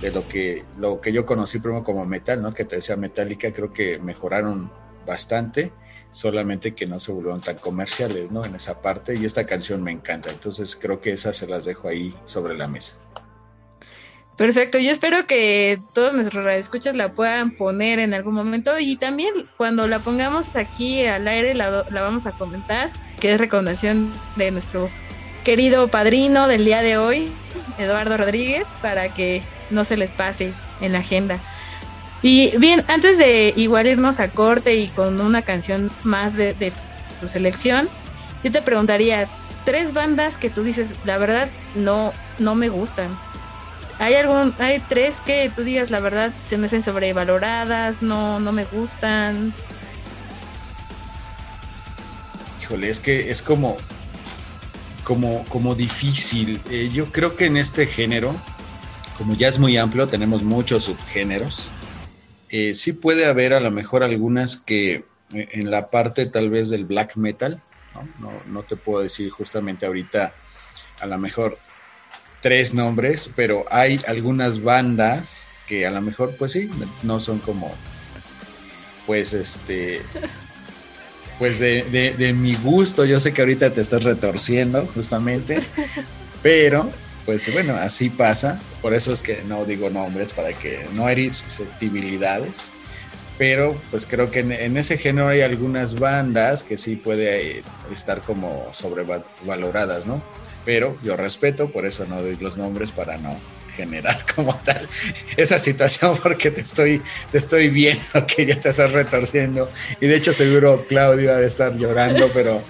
de 0.00 0.10
lo 0.10 0.26
que, 0.28 0.64
lo 0.78 1.00
que 1.00 1.12
yo 1.12 1.24
conocí 1.24 1.58
primero 1.58 1.82
como 1.82 2.04
metal, 2.04 2.42
¿no? 2.42 2.52
Que 2.52 2.64
te 2.64 2.76
decía 2.76 2.96
Metallica, 2.96 3.52
creo 3.52 3.72
que 3.72 3.98
mejoraron 3.98 4.70
bastante, 5.06 5.72
solamente 6.10 6.74
que 6.74 6.86
no 6.86 7.00
se 7.00 7.12
volvieron 7.12 7.40
tan 7.40 7.56
comerciales, 7.56 8.30
¿no? 8.30 8.44
En 8.44 8.54
esa 8.54 8.82
parte, 8.82 9.14
y 9.16 9.24
esta 9.24 9.46
canción 9.46 9.82
me 9.82 9.92
encanta, 9.92 10.30
entonces 10.30 10.76
creo 10.76 11.00
que 11.00 11.12
esas 11.12 11.36
se 11.36 11.46
las 11.46 11.64
dejo 11.64 11.88
ahí 11.88 12.14
sobre 12.24 12.56
la 12.56 12.68
mesa. 12.68 12.96
Perfecto, 14.36 14.78
yo 14.78 14.90
espero 14.90 15.26
que 15.26 15.80
todos 15.94 16.12
nuestros 16.12 16.44
radioescuchas 16.44 16.94
la 16.94 17.14
puedan 17.14 17.56
poner 17.56 17.98
en 17.98 18.12
algún 18.12 18.34
momento 18.34 18.78
y 18.78 18.96
también 18.96 19.32
cuando 19.56 19.88
la 19.88 20.00
pongamos 20.00 20.54
aquí 20.54 21.06
al 21.06 21.26
aire 21.26 21.54
la, 21.54 21.86
la 21.90 22.02
vamos 22.02 22.26
a 22.26 22.32
comentar, 22.32 22.92
que 23.18 23.32
es 23.32 23.38
recomendación 23.38 24.12
de 24.36 24.50
nuestro 24.50 24.90
querido 25.42 25.88
padrino 25.88 26.48
del 26.48 26.66
día 26.66 26.82
de 26.82 26.98
hoy, 26.98 27.32
Eduardo 27.78 28.18
Rodríguez, 28.18 28.66
para 28.82 29.14
que 29.14 29.42
no 29.70 29.84
se 29.84 29.96
les 29.96 30.10
pase 30.10 30.52
en 30.80 30.92
la 30.92 30.98
agenda. 30.98 31.38
Y 32.22 32.56
bien, 32.56 32.84
antes 32.88 33.18
de 33.18 33.52
igual 33.56 33.86
irnos 33.86 34.20
a 34.20 34.28
corte 34.28 34.74
y 34.76 34.88
con 34.88 35.20
una 35.20 35.42
canción 35.42 35.90
más 36.02 36.34
de, 36.34 36.72
tu 37.20 37.28
selección, 37.28 37.88
yo 38.42 38.52
te 38.52 38.62
preguntaría, 38.62 39.28
tres 39.64 39.92
bandas 39.92 40.36
que 40.36 40.50
tú 40.50 40.62
dices, 40.62 40.88
la 41.04 41.18
verdad, 41.18 41.48
no, 41.74 42.12
no 42.38 42.54
me 42.54 42.68
gustan. 42.68 43.08
¿Hay 43.98 44.14
algún, 44.14 44.54
hay 44.58 44.80
tres 44.88 45.14
que 45.24 45.50
tú 45.54 45.62
digas, 45.62 45.90
la 45.90 46.00
verdad, 46.00 46.32
se 46.48 46.58
me 46.58 46.66
hacen 46.66 46.82
sobrevaloradas, 46.82 48.02
no, 48.02 48.40
no 48.40 48.52
me 48.52 48.64
gustan? 48.64 49.54
Híjole, 52.60 52.90
es 52.90 52.98
que 52.98 53.30
es 53.30 53.40
como, 53.40 53.76
como, 55.04 55.44
como 55.44 55.74
difícil. 55.74 56.60
Eh, 56.68 56.90
yo 56.92 57.12
creo 57.12 57.36
que 57.36 57.46
en 57.46 57.56
este 57.56 57.86
género, 57.86 58.34
como 59.16 59.34
ya 59.34 59.48
es 59.48 59.58
muy 59.58 59.76
amplio, 59.76 60.06
tenemos 60.06 60.42
muchos 60.42 60.84
subgéneros. 60.84 61.70
Eh, 62.48 62.74
sí 62.74 62.92
puede 62.92 63.26
haber 63.26 63.54
a 63.54 63.60
lo 63.60 63.70
mejor 63.70 64.02
algunas 64.02 64.56
que 64.56 65.04
eh, 65.34 65.48
en 65.52 65.70
la 65.70 65.88
parte 65.88 66.26
tal 66.26 66.50
vez 66.50 66.68
del 66.70 66.84
black 66.84 67.16
metal, 67.16 67.62
¿no? 68.20 68.30
No, 68.46 68.62
te 68.62 68.76
puedo 68.76 69.02
decir 69.02 69.30
justamente 69.30 69.86
ahorita 69.86 70.34
a 71.00 71.06
lo 71.06 71.18
mejor 71.18 71.58
tres 72.42 72.74
nombres, 72.74 73.30
pero 73.34 73.64
hay 73.70 74.00
algunas 74.06 74.62
bandas 74.62 75.48
que 75.66 75.86
a 75.86 75.90
lo 75.90 76.00
mejor 76.00 76.36
pues 76.36 76.52
sí, 76.52 76.70
no 77.02 77.18
son 77.18 77.38
como 77.38 77.74
pues 79.06 79.32
este, 79.32 80.02
pues 81.38 81.58
de, 81.58 82.14
de 82.16 82.32
mi 82.32 82.54
gusto, 82.54 83.04
yo 83.04 83.18
sé 83.18 83.32
que 83.32 83.40
ahorita 83.40 83.72
te 83.72 83.80
estás 83.80 84.04
retorciendo 84.04 84.86
justamente, 84.94 85.62
pero 86.42 86.92
pues 87.26 87.52
bueno, 87.52 87.74
así 87.74 88.08
pasa, 88.08 88.60
por 88.80 88.94
eso 88.94 89.12
es 89.12 89.22
que 89.22 89.42
no 89.46 89.64
digo 89.64 89.90
nombres 89.90 90.32
para 90.32 90.52
que 90.52 90.86
no 90.94 91.08
herir 91.08 91.34
susceptibilidades, 91.34 92.72
pero 93.36 93.76
pues 93.90 94.06
creo 94.06 94.30
que 94.30 94.40
en, 94.40 94.52
en 94.52 94.76
ese 94.76 94.96
género 94.96 95.28
hay 95.28 95.42
algunas 95.42 95.98
bandas 95.98 96.62
que 96.62 96.78
sí 96.78 96.96
puede 96.96 97.64
estar 97.92 98.22
como 98.22 98.68
sobrevaloradas, 98.72 100.06
¿no? 100.06 100.22
Pero 100.64 100.96
yo 101.02 101.16
respeto, 101.16 101.70
por 101.70 101.84
eso 101.84 102.06
no 102.06 102.22
doy 102.22 102.36
los 102.36 102.56
nombres 102.56 102.92
para 102.92 103.18
no 103.18 103.36
generar 103.76 104.24
como 104.34 104.56
tal 104.56 104.88
esa 105.36 105.58
situación 105.58 106.16
porque 106.22 106.50
te 106.50 106.62
estoy, 106.62 107.02
te 107.30 107.38
estoy 107.38 107.68
viendo 107.68 108.26
que 108.26 108.46
ya 108.46 108.58
te 108.58 108.70
estás 108.70 108.90
retorciendo. 108.92 109.70
Y 110.00 110.06
de 110.06 110.16
hecho 110.16 110.32
seguro 110.32 110.86
Claudio 110.88 111.32
ha 111.32 111.36
de 111.36 111.46
estar 111.46 111.76
llorando, 111.76 112.30
pero, 112.32 112.62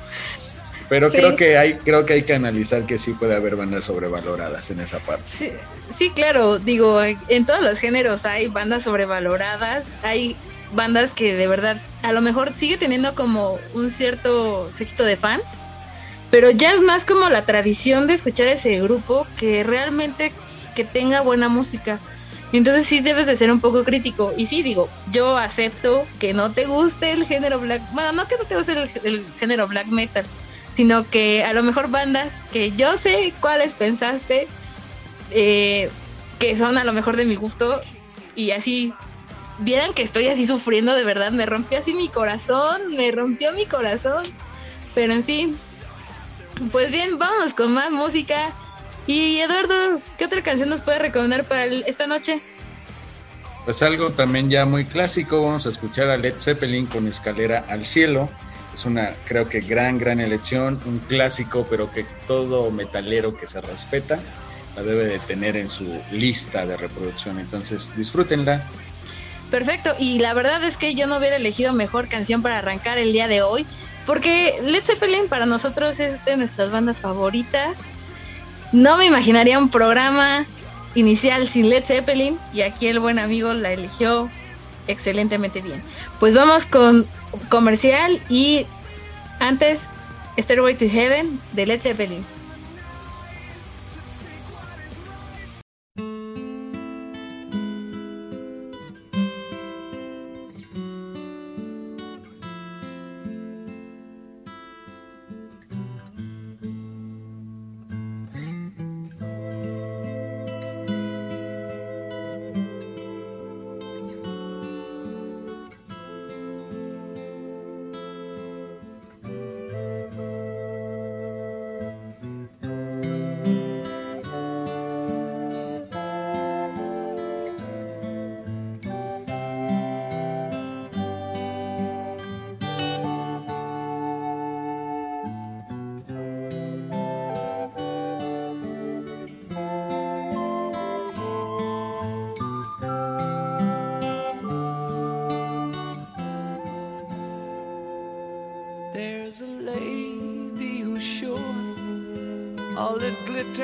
pero 0.89 1.11
Sí. 1.11 1.16
creo, 1.18 1.37
que 1.37 1.59
hay, 1.59 1.74
creo 1.74 2.07
que 2.07 2.14
hay 2.14 2.22
que 2.22 2.34
analizar 2.34 2.84
que 2.87 2.99
sí 2.99 3.12
puede 3.12 3.34
haber 3.34 3.57
bandas 3.57 3.84
sobrevaloradas 3.84 4.70
en 4.70 4.80
esa 4.80 4.99
parte. 5.01 5.24
Sí, 5.28 5.53
sí, 5.97 6.11
claro, 6.11 6.59
digo, 6.59 7.03
en 7.03 7.47
todos 7.47 7.62
los 7.62 7.78
géneros 7.78 8.24
hay 8.24 8.49
bandas 8.49 8.84
sobrevaloradas, 8.84 9.84
hay 10.03 10.37
bandas 10.72 11.11
que 11.12 11.34
de 11.34 11.47
verdad 11.47 11.80
a 12.03 12.12
lo 12.12 12.20
mejor 12.20 12.53
sigue 12.55 12.76
teniendo 12.76 13.14
como 13.14 13.59
un 13.74 13.91
cierto 13.91 14.70
séquito 14.72 15.05
de 15.05 15.16
fans, 15.16 15.45
pero 16.30 16.51
ya 16.51 16.72
es 16.74 16.80
más 16.80 17.05
como 17.05 17.28
la 17.30 17.45
tradición 17.45 18.07
de 18.07 18.14
escuchar 18.14 18.49
ese 18.49 18.80
grupo 18.80 19.26
que 19.39 19.62
realmente 19.64 20.32
que 20.74 20.84
tenga 20.84 21.20
buena 21.20 21.49
música. 21.49 21.99
Entonces 22.53 22.84
sí 22.87 23.01
debes 23.01 23.26
de 23.26 23.34
ser 23.37 23.51
un 23.51 23.61
poco 23.61 23.82
crítico. 23.84 24.32
Y 24.37 24.47
sí, 24.47 24.62
digo, 24.62 24.89
yo 25.12 25.37
acepto 25.37 26.07
que 26.20 26.32
no 26.32 26.53
te 26.53 26.64
guste 26.66 27.11
el 27.12 27.26
género 27.26 27.59
black, 27.61 27.82
bueno, 27.93 28.12
no 28.12 28.28
que 28.28 28.37
no 28.37 28.45
te 28.45 28.57
guste 28.57 28.72
el, 28.72 28.91
el 29.05 29.24
género 29.41 29.66
black 29.66 29.87
metal, 29.87 30.24
sino 30.77 31.09
que 31.09 31.43
a 31.43 31.55
lo 31.55 31.62
mejor 31.62 31.89
bandas 31.89 32.29
que 32.53 32.70
yo 32.72 32.99
sé 32.99 33.33
cuáles 33.41 33.72
pensaste, 33.72 34.47
eh, 35.31 35.91
que 36.39 36.55
son 36.59 36.77
a 36.77 36.85
lo 36.85 36.93
mejor 36.93 37.16
de 37.16 37.24
mi 37.24 37.35
gusto, 37.35 37.81
y 38.35 38.51
así, 38.51 38.93
vieran 39.59 39.95
que 39.95 40.03
estoy 40.03 40.29
así 40.29 40.47
sufriendo 40.47 40.95
de 40.95 41.03
verdad, 41.03 41.33
me 41.33 41.47
rompió 41.47 41.79
así 41.79 41.95
mi 41.95 42.11
corazón, 42.11 42.95
me 42.95 43.11
rompió 43.11 43.53
mi 43.53 43.64
corazón, 43.64 44.24
pero 44.95 45.14
en 45.14 45.24
fin, 45.24 45.57
pues 46.70 46.91
bien, 46.91 47.18
vamos 47.18 47.55
con 47.55 47.72
más 47.72 47.91
música. 47.91 48.53
Y 49.07 49.39
Eduardo, 49.39 50.03
¿qué 50.18 50.27
otra 50.27 50.43
canción 50.43 50.68
nos 50.68 50.83
puede 50.83 50.99
recomendar 50.99 51.47
para 51.47 51.64
esta 51.64 52.07
noche? 52.07 52.43
Pues 53.64 53.83
algo 53.83 54.11
también 54.11 54.51
ya 54.51 54.66
muy 54.66 54.85
clásico, 54.85 55.43
vamos 55.43 55.64
a 55.64 55.70
escuchar 55.70 56.11
a 56.11 56.18
Led 56.18 56.35
Zeppelin 56.39 56.85
con 56.85 57.09
Escalera 57.09 57.64
al 57.66 57.87
Cielo. 57.87 58.29
Es 58.77 58.85
una, 58.85 59.14
creo 59.24 59.49
que 59.49 59.62
gran, 59.62 59.97
gran 59.97 60.20
elección, 60.20 60.79
un 60.85 60.99
clásico, 60.99 61.66
pero 61.70 61.91
que 61.91 62.05
todo 62.27 62.70
metalero 62.70 63.33
que 63.33 63.47
se 63.47 63.62
respeta 63.62 64.18
la 64.77 64.83
debe 64.83 65.07
de 65.07 65.18
tener 65.18 65.57
en 65.57 65.70
su 65.70 65.99
lista 66.12 66.66
de 66.66 66.77
reproducción. 66.77 67.39
Entonces, 67.39 67.97
disfrútenla. 67.97 68.66
Perfecto, 69.51 69.95
y 69.99 70.18
la 70.18 70.35
verdad 70.35 70.62
es 70.62 70.77
que 70.77 70.95
yo 70.95 71.07
no 71.07 71.16
hubiera 71.16 71.37
elegido 71.37 71.72
mejor 71.72 72.09
canción 72.09 72.43
para 72.43 72.59
arrancar 72.59 72.99
el 72.99 73.14
día 73.14 73.29
de 73.29 73.41
hoy, 73.41 73.64
porque 74.05 74.59
Led 74.62 74.85
Zeppelin 74.85 75.29
para 75.29 75.47
nosotros 75.47 75.99
es 75.99 76.22
de 76.27 76.37
nuestras 76.37 76.70
bandas 76.70 76.99
favoritas. 76.99 77.79
No 78.72 78.99
me 78.99 79.07
imaginaría 79.07 79.59
un 79.59 79.70
programa 79.70 80.45
inicial 80.95 81.49
sin 81.49 81.70
Led 81.70 81.85
Zeppelin, 81.87 82.39
y 82.53 82.61
aquí 82.61 82.89
el 82.89 82.99
buen 82.99 83.18
amigo 83.18 83.55
la 83.55 83.72
eligió 83.72 84.31
excelentemente 84.87 85.61
bien. 85.61 85.82
Pues 86.20 86.34
vamos 86.34 86.66
con 86.66 87.07
comercial 87.49 88.20
y 88.28 88.66
antes 89.41 89.87
Stairway 90.39 90.76
to 90.76 90.87
Heaven 90.89 91.41
de 91.53 91.66
Led 91.66 91.80
Zeppelin. 91.80 92.24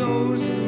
those 0.00 0.59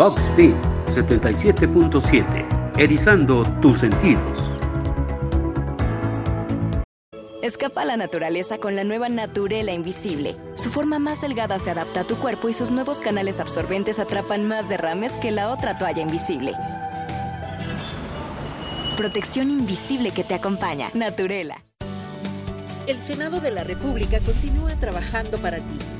Box 0.00 0.34
Beat 0.34 0.56
77.7, 0.86 2.72
erizando 2.78 3.42
tus 3.60 3.80
sentidos. 3.80 4.48
Escapa 7.42 7.82
a 7.82 7.84
la 7.84 7.98
naturaleza 7.98 8.56
con 8.56 8.76
la 8.76 8.84
nueva 8.84 9.10
Naturela 9.10 9.72
Invisible. 9.72 10.38
Su 10.54 10.70
forma 10.70 10.98
más 10.98 11.20
delgada 11.20 11.58
se 11.58 11.70
adapta 11.70 12.00
a 12.00 12.04
tu 12.04 12.16
cuerpo 12.16 12.48
y 12.48 12.54
sus 12.54 12.70
nuevos 12.70 13.02
canales 13.02 13.40
absorbentes 13.40 13.98
atrapan 13.98 14.48
más 14.48 14.70
derrames 14.70 15.12
que 15.12 15.32
la 15.32 15.50
otra 15.50 15.76
toalla 15.76 16.00
invisible. 16.00 16.54
Protección 18.96 19.50
invisible 19.50 20.12
que 20.12 20.24
te 20.24 20.32
acompaña. 20.32 20.88
Naturela. 20.94 21.62
El 22.86 22.98
Senado 23.00 23.38
de 23.40 23.50
la 23.50 23.64
República 23.64 24.18
continúa 24.20 24.74
trabajando 24.76 25.36
para 25.36 25.58
ti. 25.58 25.99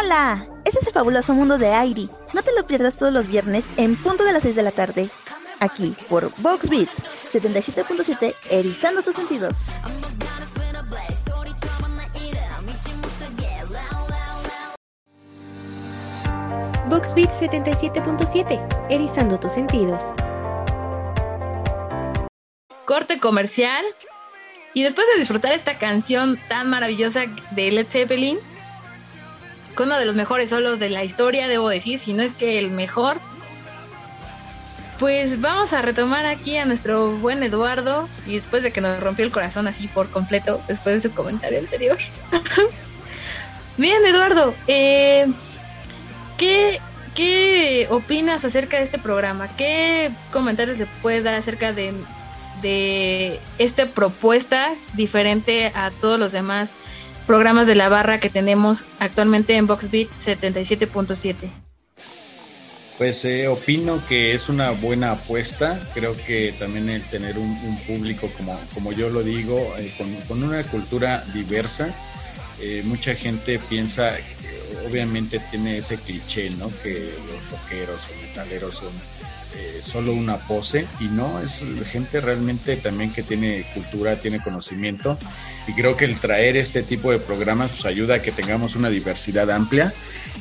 ¡Hola! 0.00 0.46
Este 0.64 0.80
es 0.80 0.86
el 0.86 0.92
fabuloso 0.92 1.34
mundo 1.34 1.58
de 1.58 1.72
Airi. 1.72 2.10
No 2.32 2.42
te 2.42 2.54
lo 2.54 2.66
pierdas 2.66 2.96
todos 2.96 3.12
los 3.12 3.26
viernes 3.26 3.64
en 3.76 3.96
punto 3.96 4.22
de 4.22 4.32
las 4.32 4.42
6 4.42 4.54
de 4.54 4.62
la 4.62 4.70
tarde. 4.70 5.10
Aquí 5.60 5.96
por 6.08 6.30
Vox 6.38 6.68
Beat 6.68 6.88
77.7, 7.32 8.34
erizando 8.50 9.02
tus 9.02 9.16
sentidos. 9.16 9.58
Vox 16.88 17.14
Beat 17.14 17.30
77.7, 17.30 18.86
erizando 18.90 19.40
tus 19.40 19.52
sentidos. 19.52 20.04
Corte 22.84 23.18
comercial. 23.18 23.84
Y 24.74 24.84
después 24.84 25.06
de 25.12 25.18
disfrutar 25.18 25.52
esta 25.52 25.78
canción 25.78 26.38
tan 26.48 26.68
maravillosa 26.70 27.24
de 27.52 27.70
Led 27.72 27.86
Zeppelin, 27.90 28.38
con 29.78 29.86
uno 29.86 29.98
de 30.00 30.06
los 30.06 30.16
mejores 30.16 30.50
solos 30.50 30.80
de 30.80 30.90
la 30.90 31.04
historia, 31.04 31.46
debo 31.46 31.68
decir, 31.68 32.00
si 32.00 32.12
no 32.12 32.24
es 32.24 32.32
que 32.32 32.58
el 32.58 32.72
mejor, 32.72 33.20
pues 34.98 35.40
vamos 35.40 35.72
a 35.72 35.82
retomar 35.82 36.26
aquí 36.26 36.56
a 36.56 36.64
nuestro 36.64 37.12
buen 37.12 37.44
Eduardo 37.44 38.08
y 38.26 38.34
después 38.34 38.64
de 38.64 38.72
que 38.72 38.80
nos 38.80 38.98
rompió 38.98 39.24
el 39.24 39.30
corazón 39.30 39.68
así 39.68 39.86
por 39.86 40.10
completo, 40.10 40.60
después 40.66 41.00
de 41.00 41.08
su 41.08 41.14
comentario 41.14 41.60
anterior. 41.60 41.96
Bien, 43.76 44.04
Eduardo, 44.04 44.52
eh, 44.66 45.28
¿qué, 46.38 46.80
¿qué 47.14 47.86
opinas 47.88 48.44
acerca 48.44 48.78
de 48.78 48.82
este 48.82 48.98
programa? 48.98 49.46
¿Qué 49.56 50.10
comentarios 50.32 50.78
le 50.78 50.86
puedes 51.02 51.22
dar 51.22 51.34
acerca 51.34 51.72
de, 51.72 51.94
de 52.62 53.38
esta 53.58 53.86
propuesta 53.86 54.74
diferente 54.94 55.70
a 55.72 55.92
todos 56.00 56.18
los 56.18 56.32
demás 56.32 56.70
programas 57.28 57.66
de 57.66 57.74
la 57.74 57.90
barra 57.90 58.20
que 58.20 58.30
tenemos 58.30 58.86
actualmente 58.98 59.54
en 59.54 59.66
Boxbeat 59.66 60.08
77.7? 60.10 61.34
Pues 62.96 63.24
eh, 63.26 63.46
opino 63.46 64.02
que 64.08 64.32
es 64.32 64.48
una 64.48 64.70
buena 64.70 65.12
apuesta. 65.12 65.78
Creo 65.94 66.16
que 66.16 66.54
también 66.58 66.88
el 66.88 67.02
tener 67.02 67.38
un, 67.38 67.78
público, 67.86 68.28
como, 68.36 68.58
como 68.72 68.92
yo 68.92 69.10
lo 69.10 69.22
digo, 69.22 69.74
eh, 69.78 69.92
con, 70.26 70.42
una 70.42 70.64
cultura 70.64 71.22
diversa. 71.34 71.94
Eh, 72.60 72.82
mucha 72.86 73.14
gente 73.14 73.60
piensa, 73.68 74.16
obviamente 74.88 75.38
tiene 75.50 75.78
ese 75.78 75.98
cliché, 75.98 76.48
¿no? 76.50 76.72
Que 76.82 77.12
los 77.30 77.50
rockeros 77.52 78.08
o 78.08 78.26
metaleros 78.26 78.76
son 78.76 78.92
solo 79.82 80.12
una 80.12 80.36
pose 80.36 80.86
y 81.00 81.04
no, 81.04 81.40
es 81.40 81.62
gente 81.90 82.20
realmente 82.20 82.76
también 82.76 83.12
que 83.12 83.22
tiene 83.22 83.64
cultura, 83.74 84.16
tiene 84.16 84.40
conocimiento 84.40 85.18
y 85.66 85.72
creo 85.72 85.96
que 85.96 86.04
el 86.04 86.18
traer 86.18 86.56
este 86.56 86.82
tipo 86.82 87.10
de 87.10 87.18
programas 87.18 87.70
pues 87.70 87.86
ayuda 87.86 88.16
a 88.16 88.22
que 88.22 88.32
tengamos 88.32 88.76
una 88.76 88.90
diversidad 88.90 89.50
amplia 89.50 89.92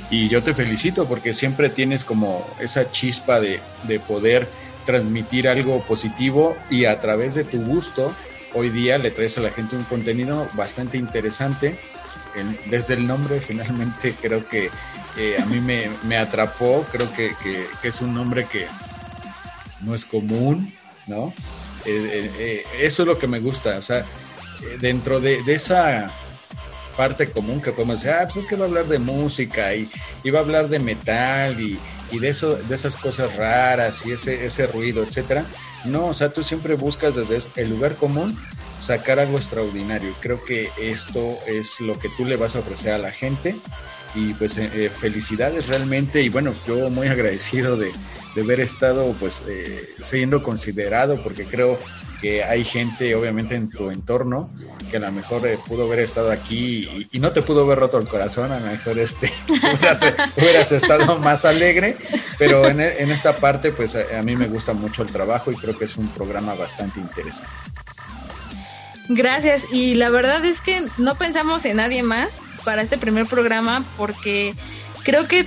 y 0.10 0.30
yo 0.30 0.44
te 0.44 0.54
felicito 0.54 1.08
porque 1.08 1.34
siempre 1.34 1.70
tienes 1.70 2.04
como 2.04 2.46
esa 2.60 2.92
chispa 2.92 3.40
de, 3.40 3.60
de 3.84 4.00
poder 4.00 4.48
transmitir 4.86 5.50
algo 5.50 5.84
positivo 5.84 6.58
y 6.70 6.86
a 6.86 7.00
través 7.00 7.36
de 7.36 7.44
tu 7.44 7.62
gusto 7.64 8.14
hoy 8.54 8.70
día 8.70 8.98
le 8.98 9.12
traes 9.12 9.38
a 9.38 9.42
la 9.42 9.52
gente 9.52 9.76
un 9.76 9.84
contenido 9.84 10.50
bastante 10.54 10.98
interesante. 10.98 11.78
Desde 12.70 12.94
el 12.94 13.06
nombre 13.06 13.42
finalmente 13.42 14.16
creo 14.20 14.48
que 14.48 14.70
eh, 15.18 15.38
a 15.42 15.46
mí 15.46 15.60
me, 15.60 15.90
me 16.04 16.18
atrapó, 16.18 16.86
creo 16.92 17.12
que, 17.14 17.34
que, 17.42 17.66
que, 17.82 17.88
es 17.88 18.02
un 18.02 18.14
nombre 18.14 18.46
que 18.46 18.68
no 19.82 19.96
es 19.96 20.06
común, 20.06 20.74
¿no? 21.06 21.34
Eh, 21.86 22.32
eh, 22.40 22.64
eso 22.82 23.04
es 23.04 23.08
lo 23.08 23.18
que 23.18 23.28
me 23.28 23.40
gusta, 23.40 23.78
o 23.78 23.82
sea, 23.82 24.06
dentro 24.80 25.20
de, 25.20 25.42
de 25.44 25.56
esa 25.56 26.12
parte 26.98 27.30
común 27.30 27.62
que 27.62 27.72
podemos 27.72 28.02
decir, 28.02 28.18
ah, 28.20 28.24
pues 28.24 28.38
es 28.38 28.46
que 28.48 28.56
va 28.56 28.66
a 28.66 28.68
hablar 28.68 28.88
de 28.88 28.98
música 29.00 29.74
y, 29.76 29.88
y 30.24 30.30
va 30.32 30.40
a 30.40 30.42
hablar 30.42 30.68
de 30.68 30.80
metal 30.80 31.62
y, 31.62 31.80
y, 32.12 32.20
de, 32.20 32.30
eso, 32.30 32.56
de 32.56 32.76
esas 32.76 32.98
cosas 32.98 33.36
raras 33.38 34.06
y 34.06 34.12
ese, 34.12 34.46
ese 34.46 34.66
ruido, 34.68 35.04
etcétera. 35.04 35.46
No, 35.86 36.08
o 36.08 36.14
sea, 36.14 36.34
tú 36.34 36.44
siempre 36.44 36.74
buscas 36.74 37.16
desde 37.16 37.40
el 37.62 37.70
lugar 37.70 37.96
común 37.96 38.38
sacar 38.80 39.20
algo 39.20 39.38
extraordinario. 39.38 40.14
Creo 40.20 40.44
que 40.44 40.70
esto 40.82 41.38
es 41.48 41.80
lo 41.80 41.98
que 42.00 42.10
tú 42.18 42.26
le 42.26 42.36
vas 42.36 42.56
a 42.56 42.60
ofrecer 42.60 42.94
a 42.94 42.98
la 42.98 43.12
gente 43.12 43.56
y 44.16 44.34
pues 44.34 44.58
eh, 44.58 44.90
felicidades 44.92 45.68
realmente 45.68 46.24
y 46.24 46.30
bueno, 46.30 46.54
yo 46.68 46.90
muy 46.90 47.08
agradecido 47.08 47.78
de, 47.78 47.92
de 48.38 48.44
haber 48.44 48.60
estado 48.60 49.16
pues 49.20 49.44
eh, 49.50 49.90
siendo 50.04 50.44
considerado 50.44 51.22
porque 51.24 51.44
creo 51.44 51.80
que 52.22 52.44
hay 52.44 52.64
gente 52.64 53.16
obviamente 53.16 53.56
en 53.56 53.72
tu 53.72 53.90
entorno 53.90 54.52
que 54.92 54.98
a 54.98 55.00
lo 55.00 55.12
mejor 55.12 55.48
eh, 55.48 55.58
pudo 55.68 55.86
haber 55.86 56.02
estado 56.02 56.32
aquí 56.32 57.08
y, 57.12 57.20
no 57.20 57.32
te 57.32 57.42
pudo 57.42 57.64
haber 57.64 57.80
roto 57.80 57.98
el 57.98 58.08
corazón, 58.08 58.52
a 58.52 58.60
lo 58.60 58.68
mejor 58.68 59.00
este, 59.00 59.32
hubieras, 60.38 60.72
estado 60.72 61.18
más 61.18 61.46
alegre, 61.46 61.98
pero 62.38 62.68
en, 62.68 62.80
en 62.80 63.12
esta 63.12 63.38
parte 63.38 63.72
pues 63.72 63.96
a, 63.96 64.20
a, 64.20 64.22
mí 64.22 64.36
me 64.36 64.48
gusta 64.48 64.74
mucho 64.74 65.02
el 65.02 65.10
trabajo 65.10 65.52
y 65.52 65.56
creo 65.56 65.76
que 65.76 65.86
es 65.86 65.98
un 65.98 66.08
programa 66.10 66.54
bastante 66.54 67.00
interesante. 67.00 67.50
Gracias, 69.10 69.64
y 69.72 69.96
la 69.96 70.12
verdad 70.12 70.46
es 70.46 70.62
que 70.62 70.88
no 70.98 71.16
pensamos 71.16 71.66
en 71.66 71.78
nadie 71.78 72.04
más 72.04 72.30
para 72.64 72.84
este 72.84 73.00
primer 73.00 73.26
programa 73.26 73.84
porque 73.98 74.54
creo 75.04 75.28
que, 75.28 75.46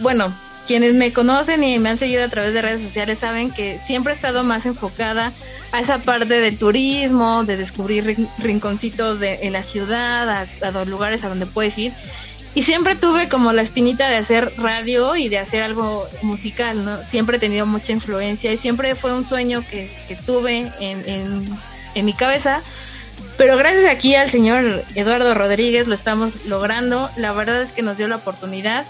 bueno, 0.00 0.34
quienes 0.68 0.92
me 0.92 1.14
conocen 1.14 1.64
y 1.64 1.78
me 1.78 1.88
han 1.88 1.96
seguido 1.96 2.22
a 2.22 2.28
través 2.28 2.52
de 2.52 2.60
redes 2.60 2.82
sociales 2.82 3.18
saben 3.18 3.50
que 3.50 3.80
siempre 3.86 4.12
he 4.12 4.14
estado 4.14 4.44
más 4.44 4.66
enfocada 4.66 5.32
a 5.72 5.80
esa 5.80 5.98
parte 5.98 6.40
del 6.40 6.58
turismo, 6.58 7.42
de 7.44 7.56
descubrir 7.56 8.18
rinconcitos 8.38 9.18
de, 9.18 9.40
en 9.42 9.54
la 9.54 9.62
ciudad, 9.62 10.28
a, 10.28 10.46
a 10.62 10.70
los 10.70 10.86
lugares 10.86 11.24
a 11.24 11.30
donde 11.30 11.46
puedes 11.46 11.76
ir. 11.78 11.92
Y 12.54 12.64
siempre 12.64 12.96
tuve 12.96 13.30
como 13.30 13.54
la 13.54 13.62
espinita 13.62 14.10
de 14.10 14.16
hacer 14.16 14.52
radio 14.58 15.16
y 15.16 15.30
de 15.30 15.38
hacer 15.38 15.62
algo 15.62 16.06
musical, 16.20 16.84
¿no? 16.84 17.02
Siempre 17.02 17.38
he 17.38 17.40
tenido 17.40 17.64
mucha 17.64 17.92
influencia 17.92 18.52
y 18.52 18.58
siempre 18.58 18.94
fue 18.94 19.14
un 19.14 19.24
sueño 19.24 19.64
que, 19.70 19.90
tuve 20.26 20.70
en, 20.80 21.58
en 21.94 22.04
mi 22.04 22.12
cabeza. 22.12 22.60
Pero 23.38 23.56
gracias 23.56 23.86
aquí 23.86 24.16
al 24.16 24.28
señor 24.28 24.84
Eduardo 24.94 25.32
Rodríguez 25.32 25.88
lo 25.88 25.94
estamos 25.94 26.44
logrando. 26.44 27.08
La 27.16 27.32
verdad 27.32 27.62
es 27.62 27.72
que 27.72 27.82
nos 27.82 27.96
dio 27.96 28.06
la 28.06 28.16
oportunidad. 28.16 28.84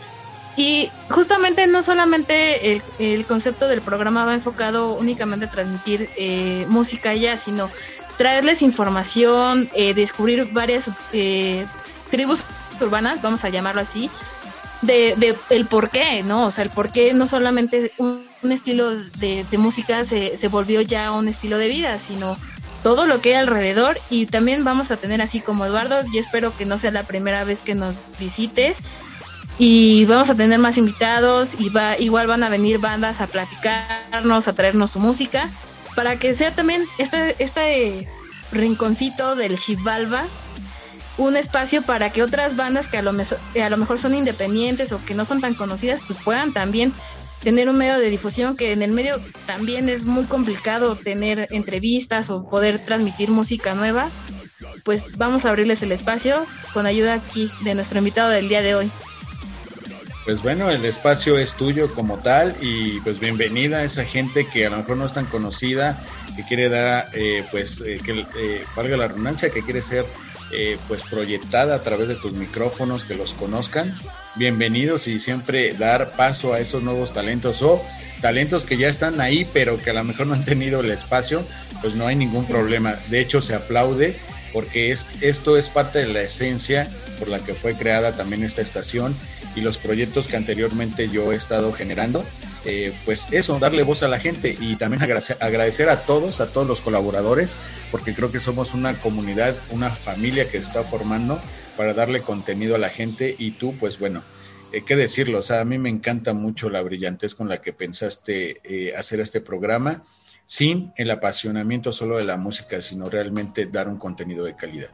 Y 0.58 0.90
justamente 1.08 1.68
no 1.68 1.84
solamente 1.84 2.72
el, 2.72 2.82
el 2.98 3.24
concepto 3.26 3.68
del 3.68 3.80
programa 3.80 4.24
va 4.24 4.34
enfocado 4.34 4.94
únicamente 4.94 5.46
a 5.46 5.50
transmitir 5.50 6.10
eh, 6.16 6.66
música 6.68 7.14
ya, 7.14 7.36
sino 7.36 7.70
traerles 8.16 8.60
información, 8.62 9.70
eh, 9.76 9.94
descubrir 9.94 10.52
varias 10.52 10.90
eh, 11.12 11.64
tribus 12.10 12.40
urbanas, 12.80 13.22
vamos 13.22 13.44
a 13.44 13.50
llamarlo 13.50 13.80
así, 13.80 14.10
de, 14.82 15.14
de, 15.16 15.36
el 15.50 15.66
por 15.66 15.90
qué, 15.90 16.24
¿no? 16.24 16.46
O 16.46 16.50
sea, 16.50 16.64
el 16.64 16.70
por 16.70 16.90
qué 16.90 17.14
no 17.14 17.28
solamente 17.28 17.92
un, 17.96 18.26
estilo 18.50 18.96
de, 18.96 19.46
de 19.48 19.58
música 19.58 20.04
se, 20.04 20.38
se 20.38 20.48
volvió 20.48 20.80
ya 20.80 21.12
un 21.12 21.28
estilo 21.28 21.56
de 21.58 21.68
vida, 21.68 22.00
sino 22.00 22.36
todo 22.82 23.06
lo 23.06 23.20
que 23.20 23.30
hay 23.30 23.42
alrededor 23.42 24.00
y 24.10 24.26
también 24.26 24.64
vamos 24.64 24.90
a 24.90 24.96
tener 24.96 25.22
así 25.22 25.38
como 25.38 25.66
Eduardo, 25.66 26.02
y 26.12 26.18
espero 26.18 26.56
que 26.56 26.64
no 26.64 26.78
sea 26.78 26.90
la 26.90 27.04
primera 27.04 27.44
vez 27.44 27.60
que 27.62 27.76
nos 27.76 27.94
visites 28.18 28.78
y 29.58 30.04
vamos 30.04 30.30
a 30.30 30.34
tener 30.34 30.58
más 30.58 30.78
invitados 30.78 31.52
y 31.58 31.68
va, 31.68 31.98
igual 31.98 32.26
van 32.26 32.44
a 32.44 32.48
venir 32.48 32.78
bandas 32.78 33.20
a 33.20 33.26
platicarnos, 33.26 34.46
a 34.46 34.52
traernos 34.54 34.92
su 34.92 35.00
música 35.00 35.50
para 35.96 36.16
que 36.18 36.34
sea 36.34 36.54
también 36.54 36.84
este, 36.98 37.34
este 37.42 38.08
rinconcito 38.52 39.34
del 39.34 39.58
Chivalva 39.58 40.24
un 41.16 41.36
espacio 41.36 41.82
para 41.82 42.10
que 42.10 42.22
otras 42.22 42.54
bandas 42.54 42.86
que 42.86 42.98
a 42.98 43.02
lo, 43.02 43.10
a 43.10 43.70
lo 43.70 43.76
mejor 43.76 43.98
son 43.98 44.14
independientes 44.14 44.92
o 44.92 45.04
que 45.04 45.14
no 45.14 45.24
son 45.24 45.40
tan 45.40 45.54
conocidas 45.54 46.00
pues 46.06 46.18
puedan 46.22 46.52
también 46.52 46.92
tener 47.42 47.68
un 47.68 47.76
medio 47.76 47.98
de 47.98 48.10
difusión 48.10 48.56
que 48.56 48.72
en 48.72 48.82
el 48.82 48.92
medio 48.92 49.20
también 49.46 49.88
es 49.88 50.04
muy 50.04 50.24
complicado 50.24 50.94
tener 50.94 51.48
entrevistas 51.50 52.30
o 52.30 52.48
poder 52.48 52.84
transmitir 52.84 53.30
música 53.30 53.74
nueva, 53.74 54.08
pues 54.84 55.04
vamos 55.16 55.44
a 55.44 55.50
abrirles 55.50 55.82
el 55.82 55.92
espacio 55.92 56.44
con 56.72 56.86
ayuda 56.86 57.14
aquí 57.14 57.50
de 57.62 57.74
nuestro 57.74 57.98
invitado 57.98 58.30
del 58.30 58.48
día 58.48 58.62
de 58.62 58.74
hoy. 58.74 58.90
Pues 60.28 60.42
bueno, 60.42 60.68
el 60.68 60.84
espacio 60.84 61.38
es 61.38 61.56
tuyo 61.56 61.94
como 61.94 62.18
tal 62.18 62.54
y 62.60 63.00
pues 63.00 63.18
bienvenida 63.18 63.78
a 63.78 63.84
esa 63.84 64.04
gente 64.04 64.46
que 64.46 64.66
a 64.66 64.68
lo 64.68 64.76
mejor 64.76 64.98
no 64.98 65.06
es 65.06 65.14
tan 65.14 65.24
conocida, 65.24 65.98
que 66.36 66.42
quiere 66.42 66.68
dar, 66.68 67.08
eh, 67.14 67.46
pues, 67.50 67.80
eh, 67.80 67.98
que 68.04 68.26
eh, 68.36 68.62
valga 68.76 68.98
la 68.98 69.08
redundancia, 69.08 69.48
que 69.48 69.62
quiere 69.62 69.80
ser 69.80 70.04
eh, 70.50 70.78
pues 70.86 71.02
proyectada 71.02 71.74
a 71.74 71.82
través 71.82 72.08
de 72.08 72.14
tus 72.14 72.32
micrófonos, 72.32 73.06
que 73.06 73.14
los 73.14 73.32
conozcan. 73.32 73.94
Bienvenidos 74.34 75.08
y 75.08 75.20
siempre 75.20 75.72
dar 75.72 76.12
paso 76.12 76.52
a 76.54 76.60
esos 76.60 76.82
nuevos 76.82 77.14
talentos 77.14 77.62
o 77.62 77.82
talentos 78.20 78.64
que 78.64 78.78
ya 78.78 78.88
están 78.88 79.22
ahí, 79.22 79.46
pero 79.52 79.80
que 79.82 79.90
a 79.90 79.92
lo 79.92 80.04
mejor 80.04 80.26
no 80.26 80.34
han 80.34 80.44
tenido 80.44 80.80
el 80.80 80.90
espacio, 80.90 81.42
pues 81.80 81.94
no 81.94 82.06
hay 82.06 82.16
ningún 82.16 82.46
problema. 82.46 82.96
De 83.08 83.20
hecho, 83.20 83.40
se 83.40 83.54
aplaude 83.54 84.18
porque 84.52 84.92
es, 84.92 85.06
esto 85.20 85.56
es 85.58 85.68
parte 85.68 86.00
de 86.00 86.06
la 86.06 86.22
esencia 86.22 86.88
por 87.18 87.28
la 87.28 87.40
que 87.40 87.54
fue 87.54 87.74
creada 87.74 88.12
también 88.12 88.44
esta 88.44 88.62
estación 88.62 89.16
y 89.56 89.60
los 89.60 89.78
proyectos 89.78 90.28
que 90.28 90.36
anteriormente 90.36 91.08
yo 91.08 91.32
he 91.32 91.36
estado 91.36 91.72
generando. 91.72 92.24
Eh, 92.64 92.92
pues 93.04 93.28
eso, 93.30 93.58
darle 93.58 93.82
voz 93.82 94.02
a 94.02 94.08
la 94.08 94.18
gente 94.18 94.56
y 94.60 94.76
también 94.76 95.02
agradecer, 95.02 95.88
a 95.88 96.00
todos, 96.00 96.40
a 96.40 96.52
todos 96.52 96.66
los 96.66 96.80
colaboradores, 96.80 97.56
porque 97.90 98.14
creo 98.14 98.30
que 98.30 98.40
somos 98.40 98.74
una 98.74 98.94
comunidad, 98.94 99.56
una 99.70 99.90
familia 99.90 100.50
que 100.50 100.58
está 100.58 100.82
formando 100.82 101.40
para 101.76 101.94
darle 101.94 102.20
contenido 102.20 102.74
a 102.74 102.78
la 102.78 102.88
gente 102.88 103.34
y 103.38 103.52
tú, 103.52 103.76
pues 103.78 103.98
bueno, 103.98 104.22
eh, 104.72 104.82
qué 104.84 104.96
decirlo, 104.96 105.38
o 105.38 105.42
sea, 105.42 105.60
a 105.60 105.64
mí 105.64 105.78
me 105.78 105.88
encanta 105.88 106.34
mucho 106.34 106.68
la 106.68 106.82
brillantez 106.82 107.34
con 107.34 107.48
la 107.48 107.60
que 107.60 107.72
pensaste 107.72 108.60
eh, 108.64 108.94
hacer 108.96 109.20
este 109.20 109.40
programa, 109.40 110.02
sin 110.48 110.94
el 110.96 111.10
apasionamiento 111.10 111.92
solo 111.92 112.16
de 112.16 112.24
la 112.24 112.38
música, 112.38 112.80
sino 112.80 113.04
realmente 113.04 113.66
dar 113.66 113.86
un 113.86 113.98
contenido 113.98 114.46
de 114.46 114.56
calidad. 114.56 114.88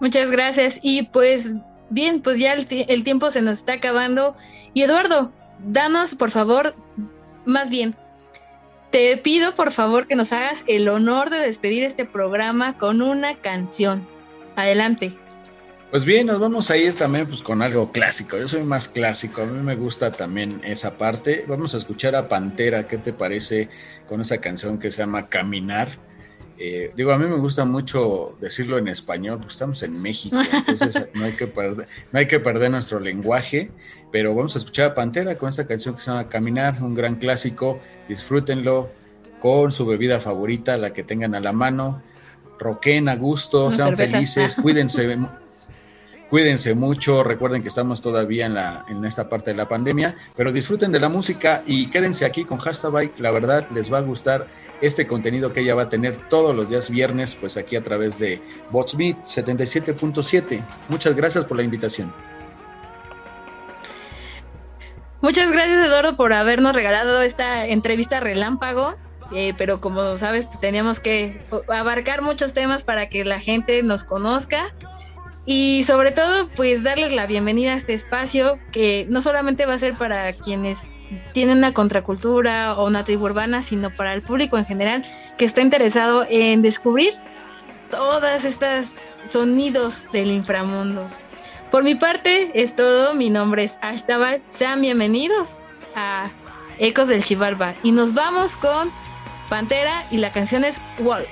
Muchas 0.00 0.30
gracias 0.30 0.80
y 0.80 1.02
pues 1.02 1.54
bien, 1.90 2.22
pues 2.22 2.38
ya 2.38 2.54
el, 2.54 3.04
tiempo 3.04 3.30
se 3.30 3.42
nos 3.42 3.58
está 3.58 3.74
acabando. 3.74 4.34
Y 4.72 4.82
Eduardo, 4.82 5.32
danos 5.58 6.14
por 6.14 6.30
favor, 6.30 6.74
más 7.44 7.68
bien, 7.68 7.94
te 8.90 9.18
pido 9.18 9.54
por 9.54 9.70
favor 9.70 10.06
que 10.08 10.16
nos 10.16 10.32
hagas 10.32 10.64
el 10.66 10.88
honor 10.88 11.28
de 11.28 11.36
despedir 11.36 11.84
este 11.84 12.06
programa 12.06 12.78
con 12.78 13.02
una 13.02 13.36
canción. 13.36 14.08
Adelante. 14.56 15.14
Pues 15.92 16.06
bien, 16.06 16.26
nos 16.26 16.38
vamos 16.38 16.70
a 16.70 16.78
ir 16.78 16.94
también 16.94 17.26
pues, 17.26 17.42
con 17.42 17.60
algo 17.60 17.92
clásico. 17.92 18.38
Yo 18.38 18.48
soy 18.48 18.62
más 18.62 18.88
clásico, 18.88 19.42
a 19.42 19.44
mí 19.44 19.60
me 19.60 19.76
gusta 19.76 20.10
también 20.10 20.62
esa 20.64 20.96
parte. 20.96 21.44
Vamos 21.46 21.74
a 21.74 21.76
escuchar 21.76 22.16
a 22.16 22.30
Pantera, 22.30 22.88
¿qué 22.88 22.96
te 22.96 23.12
parece 23.12 23.68
con 24.06 24.22
esa 24.22 24.38
canción 24.38 24.78
que 24.78 24.90
se 24.90 25.02
llama 25.02 25.28
Caminar? 25.28 25.98
Eh, 26.56 26.92
digo, 26.96 27.12
a 27.12 27.18
mí 27.18 27.26
me 27.26 27.36
gusta 27.36 27.66
mucho 27.66 28.38
decirlo 28.40 28.78
en 28.78 28.88
español, 28.88 29.36
porque 29.36 29.52
estamos 29.52 29.82
en 29.82 30.00
México, 30.00 30.38
entonces 30.54 31.08
no 31.12 31.26
hay, 31.26 31.34
que 31.34 31.46
perder, 31.46 31.86
no 32.10 32.18
hay 32.18 32.26
que 32.26 32.40
perder 32.40 32.70
nuestro 32.70 32.98
lenguaje, 32.98 33.70
pero 34.10 34.34
vamos 34.34 34.54
a 34.54 34.60
escuchar 34.60 34.92
a 34.92 34.94
Pantera 34.94 35.36
con 35.36 35.50
esta 35.50 35.66
canción 35.66 35.94
que 35.94 36.00
se 36.00 36.10
llama 36.10 36.30
Caminar, 36.30 36.82
un 36.82 36.94
gran 36.94 37.16
clásico, 37.16 37.80
disfrútenlo 38.08 38.90
con 39.40 39.72
su 39.72 39.84
bebida 39.84 40.20
favorita, 40.20 40.78
la 40.78 40.94
que 40.94 41.04
tengan 41.04 41.34
a 41.34 41.40
la 41.40 41.52
mano, 41.52 42.02
roquen 42.58 43.10
a 43.10 43.16
gusto, 43.16 43.66
Una 43.66 43.76
sean 43.76 43.88
cerveza. 43.90 44.10
felices, 44.12 44.56
cuídense, 44.56 45.18
cuídense 46.32 46.74
mucho, 46.74 47.22
recuerden 47.22 47.60
que 47.60 47.68
estamos 47.68 48.00
todavía 48.00 48.46
en, 48.46 48.54
la, 48.54 48.86
en 48.88 49.04
esta 49.04 49.28
parte 49.28 49.50
de 49.50 49.56
la 49.58 49.68
pandemia, 49.68 50.16
pero 50.34 50.50
disfruten 50.50 50.90
de 50.90 50.98
la 50.98 51.10
música 51.10 51.62
y 51.66 51.90
quédense 51.90 52.24
aquí 52.24 52.46
con 52.46 52.56
Hashtag 52.56 53.12
la 53.18 53.30
verdad 53.30 53.66
les 53.70 53.92
va 53.92 53.98
a 53.98 54.00
gustar 54.00 54.46
este 54.80 55.06
contenido 55.06 55.52
que 55.52 55.60
ella 55.60 55.74
va 55.74 55.82
a 55.82 55.88
tener 55.90 56.16
todos 56.30 56.56
los 56.56 56.70
días 56.70 56.88
viernes, 56.88 57.34
pues 57.34 57.58
aquí 57.58 57.76
a 57.76 57.82
través 57.82 58.18
de 58.18 58.40
Botsbeat 58.70 59.22
77.7. 59.24 60.64
Muchas 60.88 61.14
gracias 61.14 61.44
por 61.44 61.58
la 61.58 61.64
invitación. 61.64 62.10
Muchas 65.20 65.52
gracias 65.52 65.86
Eduardo 65.86 66.16
por 66.16 66.32
habernos 66.32 66.74
regalado 66.74 67.20
esta 67.20 67.66
entrevista 67.66 68.20
relámpago. 68.20 68.94
Eh, 69.34 69.54
pero 69.56 69.80
como 69.80 70.16
sabes, 70.16 70.46
pues 70.46 70.60
teníamos 70.60 71.00
que 71.00 71.42
abarcar 71.68 72.22
muchos 72.22 72.52
temas 72.54 72.82
para 72.82 73.08
que 73.08 73.24
la 73.24 73.40
gente 73.40 73.82
nos 73.82 74.04
conozca 74.04 74.74
y 75.44 75.82
sobre 75.84 76.12
todo, 76.12 76.48
pues 76.54 76.82
darles 76.82 77.12
la 77.12 77.26
bienvenida 77.26 77.72
a 77.72 77.76
este 77.76 77.94
espacio 77.94 78.58
que 78.70 79.06
no 79.10 79.20
solamente 79.20 79.66
va 79.66 79.74
a 79.74 79.78
ser 79.78 79.98
para 79.98 80.32
quienes 80.32 80.78
tienen 81.32 81.58
una 81.58 81.74
contracultura 81.74 82.74
o 82.74 82.86
una 82.86 83.04
tribu 83.04 83.24
urbana, 83.24 83.62
sino 83.62 83.94
para 83.94 84.14
el 84.14 84.22
público 84.22 84.56
en 84.56 84.64
general 84.64 85.04
que 85.36 85.44
está 85.44 85.60
interesado 85.60 86.26
en 86.28 86.62
descubrir 86.62 87.14
todas 87.90 88.44
estas 88.44 88.94
sonidos 89.28 90.06
del 90.12 90.30
inframundo. 90.30 91.10
Por 91.70 91.82
mi 91.82 91.94
parte 91.94 92.50
es 92.54 92.76
todo, 92.76 93.14
mi 93.14 93.30
nombre 93.30 93.64
es 93.64 93.78
Ashtabal, 93.80 94.42
sean 94.50 94.80
bienvenidos 94.80 95.48
a 95.96 96.30
Ecos 96.78 97.08
del 97.08 97.24
Chivalba 97.24 97.74
y 97.82 97.92
nos 97.92 98.14
vamos 98.14 98.56
con 98.56 98.90
Pantera 99.48 100.04
y 100.10 100.18
la 100.18 100.32
canción 100.32 100.64
es 100.64 100.80
Wall. 100.98 101.26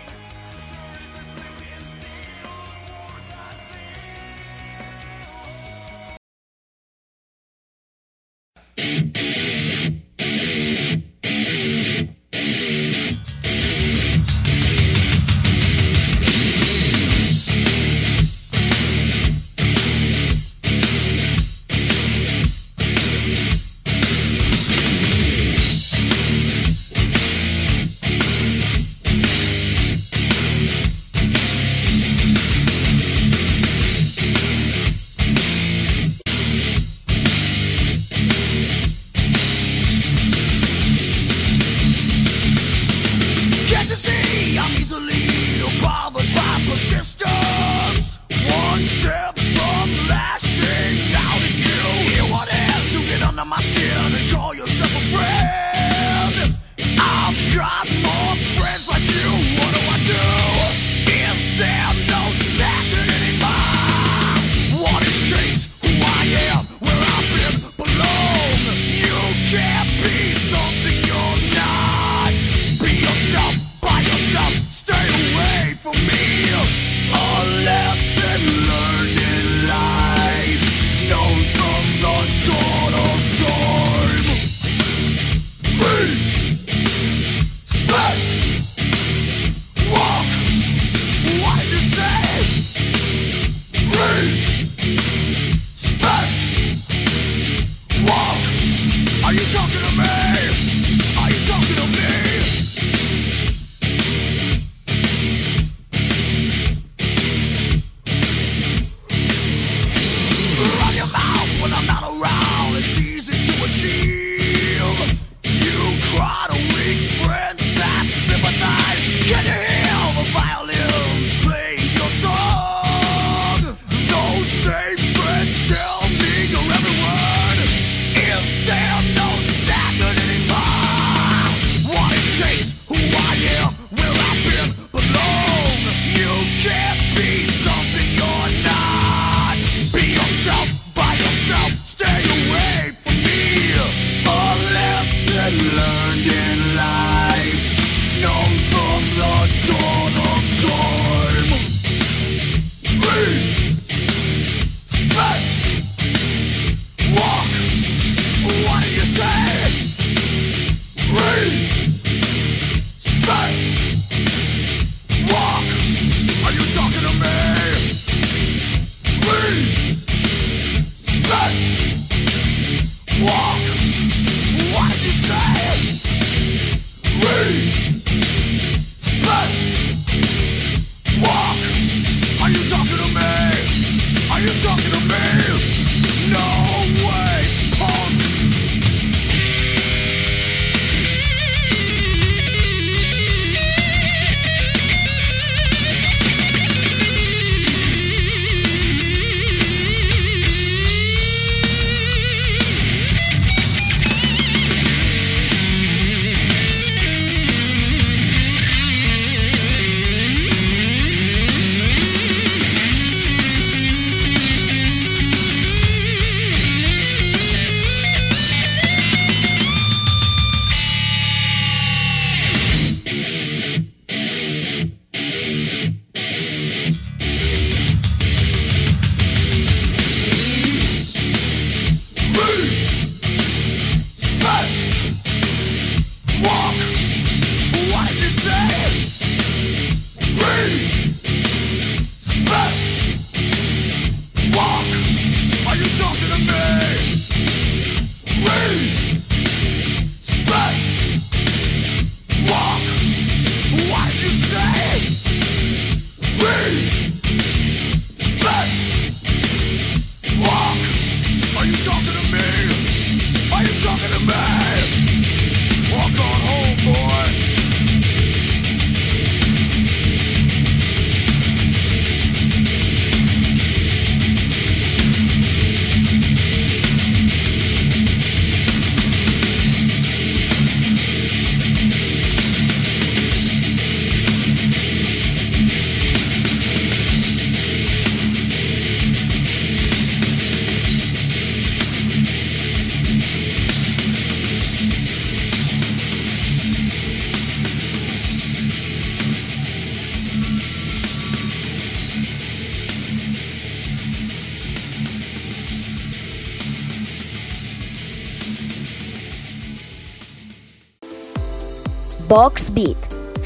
Thank 8.81 9.19
you. 10.21 10.50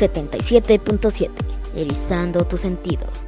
77.7, 0.08 1.30
erizando 1.74 2.44
tus 2.44 2.60
sentidos. 2.60 3.23